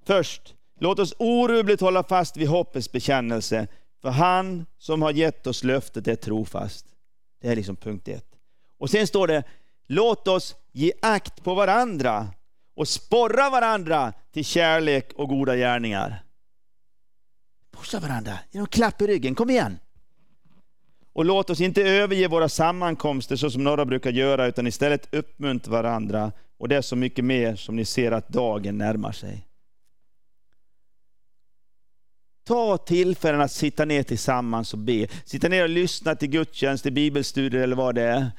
Först, 0.04 0.54
låt 0.80 0.98
oss 0.98 1.14
orubbligt 1.18 1.80
hålla 1.80 2.02
fast 2.02 2.36
vid 2.36 2.48
hoppets 2.48 2.92
bekännelse, 2.92 3.68
för 4.02 4.10
han 4.10 4.66
som 4.78 5.02
har 5.02 5.12
gett 5.12 5.46
oss 5.46 5.64
löftet 5.64 6.08
är 6.08 6.16
trofast. 6.16 6.86
Det 7.40 7.48
är 7.48 7.56
liksom 7.56 7.76
punkt 7.76 8.08
ett. 8.08 8.38
Och 8.78 8.90
sen 8.90 9.06
står 9.06 9.26
det, 9.26 9.44
låt 9.86 10.28
oss 10.28 10.56
ge 10.72 10.92
akt 11.02 11.44
på 11.44 11.54
varandra 11.54 12.28
och 12.76 12.88
sporra 12.88 13.50
varandra 13.50 14.12
till 14.32 14.44
kärlek 14.44 15.12
och 15.14 15.28
goda 15.28 15.56
gärningar. 15.56 16.22
Pusha 17.76 18.00
varandra, 18.00 18.38
ge 18.50 18.58
dem 18.58 18.66
klapp 18.66 19.02
i 19.02 19.06
ryggen, 19.06 19.34
kom 19.34 19.50
igen. 19.50 19.78
Och 21.12 21.24
låt 21.24 21.50
oss 21.50 21.60
inte 21.60 21.82
överge 21.82 22.28
våra 22.28 22.48
sammankomster 22.48 23.36
så 23.36 23.50
som 23.50 23.64
några 23.64 23.84
brukar 23.84 24.10
göra, 24.10 24.46
utan 24.46 24.66
istället 24.66 25.14
uppmuntra 25.14 25.72
varandra. 25.72 26.32
Och 26.58 26.68
det 26.68 26.76
är 26.76 26.82
så 26.82 26.96
mycket 26.96 27.24
mer 27.24 27.56
som 27.56 27.76
ni 27.76 27.84
ser 27.84 28.12
att 28.12 28.28
dagen 28.28 28.78
närmar 28.78 29.12
sig. 29.12 29.48
Ta 32.46 32.78
tillfällen 32.78 33.40
att 33.40 33.52
sitta 33.52 33.84
ner 33.84 34.02
tillsammans 34.02 34.72
och 34.72 34.78
be. 34.78 35.08
Sitta 35.24 35.48
ner 35.48 35.62
och 35.62 35.68
lyssna 35.68 36.14
till 36.14 36.28
gudstjänst, 36.28 36.82
till 36.82 36.92
bibelstudier 36.92 37.62
eller 37.62 37.76
vad 37.76 37.94
det 37.94 38.02
är. 38.02 38.30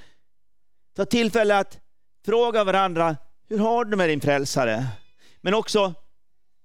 Ta 0.95 1.05
tillfälle 1.05 1.57
att 1.57 1.79
fråga 2.25 2.63
varandra, 2.63 3.17
hur 3.47 3.57
har 3.59 3.85
du 3.85 3.97
med 3.97 4.09
din 4.09 4.21
frälsare? 4.21 4.87
Men 5.41 5.53
också, 5.53 5.93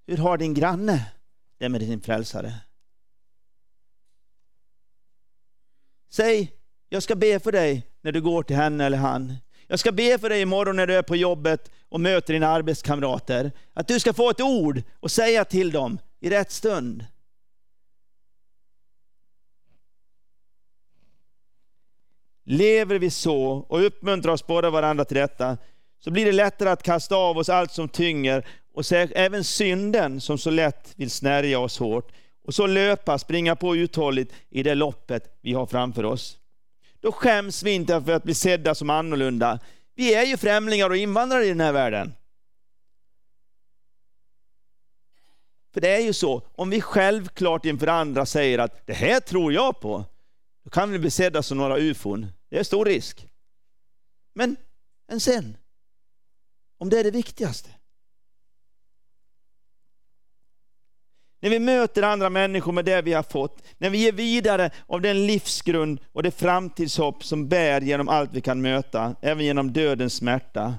hur 0.06 0.16
har 0.16 0.38
din 0.38 0.54
granne 0.54 1.12
det 1.58 1.68
med 1.68 1.80
din 1.80 2.00
frälsare? 2.00 2.54
Säg, 6.10 6.52
jag 6.88 7.02
ska 7.02 7.14
be 7.14 7.40
för 7.40 7.52
dig 7.52 7.86
när 8.00 8.12
du 8.12 8.20
går 8.20 8.42
till 8.42 8.56
henne 8.56 8.84
eller 8.84 8.98
han. 8.98 9.36
Jag 9.66 9.78
ska 9.78 9.92
be 9.92 10.18
för 10.18 10.28
dig 10.28 10.40
imorgon 10.40 10.76
när 10.76 10.86
du 10.86 10.94
är 10.94 11.02
på 11.02 11.16
jobbet 11.16 11.70
och 11.88 12.00
möter 12.00 12.32
dina 12.32 12.48
arbetskamrater. 12.48 13.52
Att 13.72 13.88
du 13.88 14.00
ska 14.00 14.12
få 14.12 14.30
ett 14.30 14.40
ord 14.40 14.82
och 15.00 15.10
säga 15.10 15.44
till 15.44 15.70
dem 15.70 15.98
i 16.20 16.30
rätt 16.30 16.50
stund. 16.50 17.06
Lever 22.44 22.98
vi 22.98 23.10
så 23.10 23.42
och 23.44 23.86
uppmuntrar 23.86 24.32
oss 24.32 24.46
båda 24.46 24.70
varandra 24.70 25.04
till 25.04 25.16
detta, 25.16 25.58
så 26.04 26.10
blir 26.10 26.24
det 26.24 26.32
lättare 26.32 26.68
att 26.68 26.82
kasta 26.82 27.16
av 27.16 27.38
oss 27.38 27.48
allt 27.48 27.72
som 27.72 27.88
tynger 27.88 28.46
och 28.74 28.92
även 28.92 29.44
synden 29.44 30.20
som 30.20 30.38
så 30.38 30.50
lätt 30.50 30.92
vill 30.96 31.10
snärja 31.10 31.58
oss 31.58 31.78
hårt. 31.78 32.12
Och 32.44 32.54
så 32.54 32.66
löpa, 32.66 33.18
springa 33.18 33.56
på 33.56 33.76
uthålligt 33.76 34.32
i 34.50 34.62
det 34.62 34.74
loppet 34.74 35.38
vi 35.40 35.52
har 35.52 35.66
framför 35.66 36.04
oss. 36.04 36.38
Då 37.00 37.12
skäms 37.12 37.62
vi 37.62 37.70
inte 37.70 38.02
för 38.02 38.12
att 38.12 38.22
bli 38.22 38.34
sedda 38.34 38.74
som 38.74 38.90
annorlunda. 38.90 39.58
Vi 39.94 40.14
är 40.14 40.24
ju 40.24 40.36
främlingar 40.36 40.90
och 40.90 40.96
invandrare 40.96 41.44
i 41.44 41.48
den 41.48 41.60
här 41.60 41.72
världen. 41.72 42.14
För 45.74 45.80
det 45.80 45.88
är 45.88 46.00
ju 46.00 46.12
så, 46.12 46.42
om 46.54 46.70
vi 46.70 46.80
självklart 46.80 47.64
inför 47.64 47.86
andra 47.86 48.26
säger 48.26 48.58
att 48.58 48.86
det 48.86 48.92
här 48.92 49.20
tror 49.20 49.52
jag 49.52 49.80
på, 49.80 50.04
då 50.64 50.70
kan 50.70 50.90
vi 50.90 50.98
bli 50.98 51.10
sedda 51.10 51.42
som 51.42 51.58
några 51.58 51.78
ufon. 51.78 52.26
Det 52.50 52.58
är 52.58 52.64
stor 52.64 52.84
risk. 52.84 53.26
Men 54.34 54.56
än 55.12 55.20
sen, 55.20 55.56
om 56.82 56.90
det 56.90 57.00
är 57.00 57.04
det 57.04 57.10
viktigaste. 57.10 57.70
När 61.40 61.50
vi 61.50 61.58
möter 61.58 62.02
andra 62.02 62.30
människor 62.30 62.72
med 62.72 62.84
det 62.84 63.02
vi 63.02 63.12
har 63.12 63.22
fått, 63.22 63.62
när 63.78 63.90
vi 63.90 63.98
ger 63.98 64.12
vidare 64.12 64.70
av 64.86 65.00
den 65.00 65.26
livsgrund 65.26 66.00
och 66.12 66.22
det 66.22 66.30
framtidshopp 66.30 67.24
som 67.24 67.48
bär 67.48 67.80
genom 67.80 68.08
allt 68.08 68.34
vi 68.34 68.40
kan 68.40 68.62
möta, 68.62 69.16
även 69.20 69.44
genom 69.44 69.72
dödens 69.72 70.14
smärta, 70.14 70.74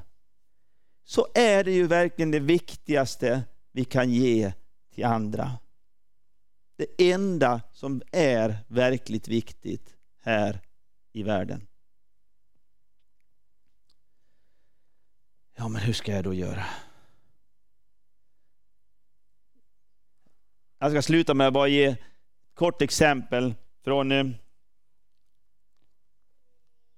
så 1.05 1.27
är 1.33 1.63
det 1.63 1.71
ju 1.71 1.87
verkligen 1.87 2.31
det 2.31 2.39
viktigaste 2.39 3.43
vi 3.71 3.85
kan 3.85 4.11
ge 4.11 4.53
till 4.93 5.05
andra. 5.05 5.51
Det 6.77 7.11
enda 7.11 7.61
som 7.71 8.01
är 8.11 8.57
verkligt 8.67 9.27
viktigt 9.27 9.95
här 10.21 10.59
i 11.13 11.23
världen. 11.23 11.67
Ja, 15.63 15.67
men 15.69 15.81
hur 15.81 15.93
ska 15.93 16.11
jag 16.11 16.23
då 16.23 16.33
göra? 16.33 16.65
Jag 20.79 20.91
ska 20.91 21.01
sluta 21.01 21.33
med 21.33 21.47
att 21.47 21.53
bara 21.53 21.67
ge 21.67 21.85
ett 21.85 21.99
kort 22.53 22.81
exempel 22.81 23.53
från 23.83 24.11
eh, 24.11 24.25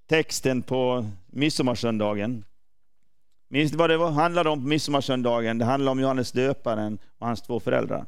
texten 0.07 0.63
på 0.63 1.09
midsommarsöndagen. 1.27 2.45
Minns 3.47 3.71
ni 3.71 3.77
vad 3.77 3.89
det 3.89 4.09
handlade 4.09 4.49
om 4.49 4.61
på 4.61 4.67
midsommarsöndagen? 4.67 5.57
Det 5.57 5.65
handlade 5.65 5.91
om 5.91 5.99
Johannes 5.99 6.31
döparen 6.31 6.99
och 7.17 7.27
hans 7.27 7.41
två 7.41 7.59
föräldrar. 7.59 8.05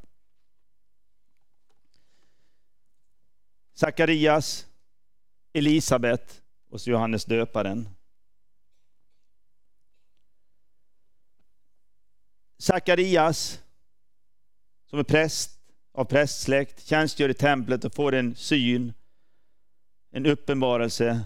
Sakarias, 3.74 4.68
Elisabet 5.54 6.42
och 6.70 6.82
så 6.82 6.90
Johannes 6.90 7.26
döparen. 7.26 7.97
Sakarias, 12.58 13.62
som 14.90 15.00
är 15.00 15.04
präst 15.04 15.58
av 15.94 16.06
prästsläkt, 16.06 16.88
tjänstgör 16.88 17.30
i 17.30 17.34
templet 17.34 17.86
och 17.86 17.94
får 17.94 18.16
en 18.16 18.36
syn, 18.36 18.94
en 20.12 20.26
uppenbarelse. 20.26 21.22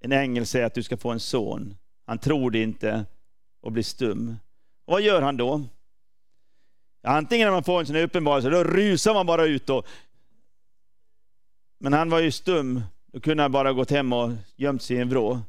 En 0.00 0.12
ängel 0.12 0.46
säger 0.46 0.66
att 0.66 0.74
du 0.74 0.82
ska 0.82 0.96
få 0.96 1.10
en 1.10 1.20
son. 1.20 1.76
Han 2.06 2.18
tror 2.18 2.50
det 2.50 2.62
inte 2.62 3.04
och 3.60 3.72
blir 3.72 3.82
stum. 3.82 4.36
Och 4.84 4.92
vad 4.92 5.02
gör 5.02 5.22
han 5.22 5.36
då? 5.36 5.62
Antingen 7.02 7.46
när 7.46 7.52
man 7.52 7.64
får 7.64 7.80
en 7.80 7.86
sån 7.86 7.96
uppenbarelse, 7.96 8.50
då 8.50 8.64
rusar 8.64 9.14
man 9.14 9.26
bara 9.26 9.44
ut 9.44 9.70
och 9.70 9.86
men 11.78 11.92
han 11.92 12.10
var 12.10 12.20
ju 12.20 12.30
stum, 12.30 12.82
då 13.12 13.20
kunde 13.20 13.42
han 13.42 13.52
bara 13.52 13.72
gått 13.72 13.90
hem 13.90 14.12
och 14.12 14.32
gömt 14.56 14.82
sig 14.82 14.96
i 14.96 15.00
en 15.00 15.08
vrå. 15.08 15.40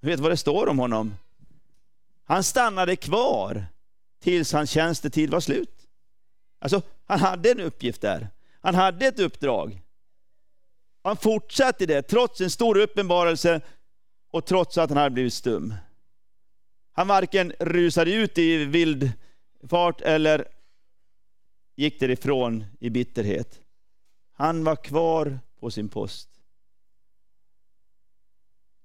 Vet 0.00 0.20
vad 0.20 0.30
det 0.30 0.36
står 0.36 0.68
om 0.68 0.78
honom? 0.78 1.14
Han 2.24 2.44
stannade 2.44 2.96
kvar 2.96 3.66
tills 4.24 4.52
hans 4.52 4.70
tjänstetid 4.70 5.30
var 5.30 5.40
slut. 5.40 5.88
Alltså, 6.58 6.82
han 7.06 7.20
hade 7.20 7.50
en 7.50 7.60
uppgift 7.60 8.00
där. 8.00 8.28
Han 8.60 8.74
hade 8.74 9.06
ett 9.06 9.18
uppdrag. 9.18 9.82
Han 11.02 11.16
fortsatte 11.16 11.86
det 11.86 12.02
trots 12.02 12.40
en 12.40 12.50
stor 12.50 12.76
uppenbarelse 12.76 13.60
och 14.30 14.46
trots 14.46 14.78
att 14.78 14.90
han 14.90 14.98
hade 14.98 15.10
blivit 15.10 15.34
stum. 15.34 15.74
Han 16.92 17.08
varken 17.08 17.52
rusade 17.60 18.12
ut 18.12 18.38
i 18.38 18.64
vild 18.64 19.12
fart 19.68 20.00
eller 20.00 20.48
gick 21.76 22.00
därifrån 22.00 22.64
i 22.80 22.90
bitterhet. 22.90 23.60
Han 24.32 24.64
var 24.64 24.76
kvar 24.76 25.38
på 25.60 25.70
sin 25.70 25.88
post. 25.88 26.28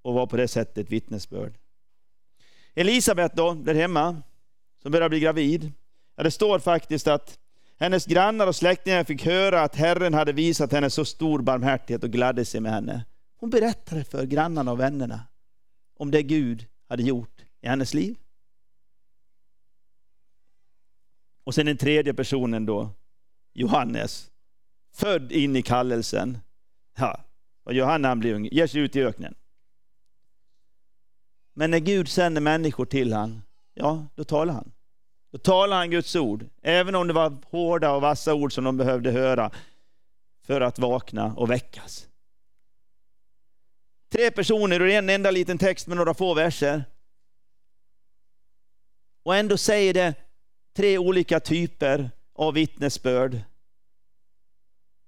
Och 0.02 0.14
var 0.14 0.28
på 0.28 0.38
det 0.38 0.48
sättet 0.48 0.92
vittnesbörd. 0.92 1.58
Elisabet 2.74 3.34
då, 3.36 3.54
där 3.54 3.76
hemma, 3.76 4.22
som 4.82 4.92
börjar 4.92 5.10
bli 5.10 5.20
gravid. 5.20 5.72
Ja, 6.16 6.24
det 6.24 6.32
står 6.32 6.60
faktiskt 6.60 7.08
att 7.08 7.40
hennes 7.80 8.06
grannar 8.06 8.48
och 8.48 8.56
släktingar 8.56 9.04
fick 9.04 9.26
höra 9.26 9.62
att 9.62 9.76
Herren 9.76 10.14
hade 10.14 10.32
visat 10.32 10.72
henne 10.72 10.90
så 10.90 11.06
stor 11.06 11.40
barmhärtighet 11.42 12.04
och 12.04 12.12
gladde 12.12 12.46
sig 12.46 12.62
med 12.62 12.72
henne. 12.72 13.06
Hon 13.40 13.50
berättade 13.50 14.04
för 14.04 14.26
grannarna 14.26 14.72
och 14.72 14.80
vännerna 14.80 15.22
om 15.98 16.12
det 16.12 16.24
Gud 16.24 16.66
hade 16.90 17.04
gjort 17.04 17.42
i 17.62 17.68
hennes 17.68 17.94
liv. 17.94 18.18
Och 21.44 21.56
sen 21.56 21.66
den 21.66 21.78
tredje 21.78 22.14
personen 22.14 22.66
då, 22.66 22.90
Johannes, 23.54 24.32
född 24.94 25.32
in 25.32 25.56
i 25.56 25.62
kallelsen. 25.62 26.38
Ja, 26.98 27.24
och 27.64 27.74
Johanna 27.74 27.94
han 27.94 28.04
han 28.06 28.20
blir 28.20 28.34
ung? 28.34 28.46
Ger 28.52 28.68
sig 28.68 28.82
ut 28.82 28.96
i 28.96 29.04
öknen. 29.04 29.36
Men 31.54 31.72
när 31.72 31.80
Gud 31.80 32.10
sänder 32.10 32.42
människor 32.42 32.86
till 32.86 33.14
han, 33.14 33.42
ja, 33.80 34.06
då 34.16 34.24
talar 34.24 34.54
han. 34.54 34.72
Då 35.32 35.38
talar 35.38 35.78
han 35.78 35.92
Guds 35.92 36.16
ord, 36.16 36.46
även 36.62 36.96
om 36.96 37.08
det 37.08 37.14
var 37.14 37.38
hårda 37.46 37.92
och 37.92 38.02
vassa 38.02 38.34
ord 38.34 38.54
som 38.54 38.64
de 38.64 38.78
behövde 38.78 39.12
höra 39.12 39.52
för 40.46 40.62
att 40.62 40.80
vakna 40.80 41.34
och 41.38 41.50
väckas. 41.50 42.08
Tre 44.12 44.32
personer 44.32 44.82
och 44.82 44.90
en 44.90 45.10
enda 45.10 45.32
liten 45.32 45.58
text 45.58 45.88
med 45.88 45.98
några 45.98 46.14
få 46.14 46.34
verser. 46.34 46.84
Och 49.24 49.36
ändå 49.36 49.58
säger 49.58 49.94
det 49.94 50.14
tre 50.76 50.98
olika 50.98 51.40
typer 51.40 52.12
av 52.36 52.54
vittnesbörd 52.54 53.42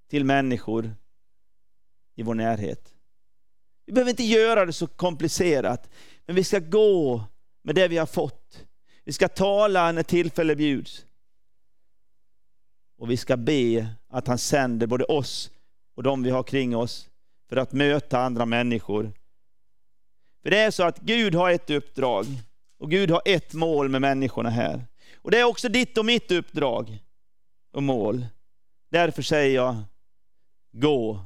till 0.10 0.26
människor 0.26 0.96
i 2.16 2.24
vår 2.24 2.34
närhet. 2.34 2.94
Vi 3.86 3.94
behöver 3.94 4.10
inte 4.10 4.24
göra 4.24 4.66
det 4.66 4.74
så 4.74 4.88
komplicerat, 4.88 5.90
men 6.26 6.36
vi 6.36 6.44
ska 6.44 6.60
gå 6.60 7.24
med 7.62 7.76
det 7.76 7.88
vi 7.88 7.98
har 7.98 8.06
fått. 8.06 8.40
Vi 9.04 9.14
ska 9.14 9.28
tala 9.28 9.92
när 9.92 10.04
tillfälle 10.04 10.56
bjuds. 10.56 11.06
Och 12.98 13.12
vi 13.12 13.18
ska 13.18 13.38
be 13.38 13.96
att 14.08 14.28
han 14.28 14.38
sänder 14.38 14.88
både 14.88 15.04
oss 15.04 15.52
och 15.96 16.04
de 16.04 16.24
vi 16.24 16.30
har 16.30 16.44
kring 16.44 16.76
oss 16.76 17.10
för 17.50 17.58
att 17.58 17.74
möta 17.74 18.20
andra 18.20 18.46
människor. 18.46 19.12
För 20.44 20.50
det 20.50 20.58
är 20.58 20.72
så 20.72 20.84
att 20.84 21.00
Gud 21.00 21.36
har 21.36 21.52
ett 21.52 21.70
uppdrag 21.70 22.25
och 22.78 22.92
Gud 22.92 23.12
har 23.12 23.21
ett 23.25 23.54
mål 23.54 23.90
med 23.90 24.02
människorna 24.02 24.50
här. 24.50 24.86
Och 25.15 25.32
det 25.32 25.40
är 25.40 25.44
också 25.44 25.69
ditt 25.69 25.98
och 25.98 26.06
mitt 26.06 26.32
uppdrag 26.32 27.00
och 27.71 27.84
mål. 27.84 28.25
Därför 28.90 29.21
säger 29.21 29.56
jag, 29.56 29.84
gå 30.71 31.25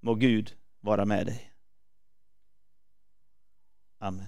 Må 0.00 0.14
Gud 0.14 0.54
vara 0.80 1.04
med 1.04 1.26
dig. 1.26 1.50
Amen. 3.98 4.26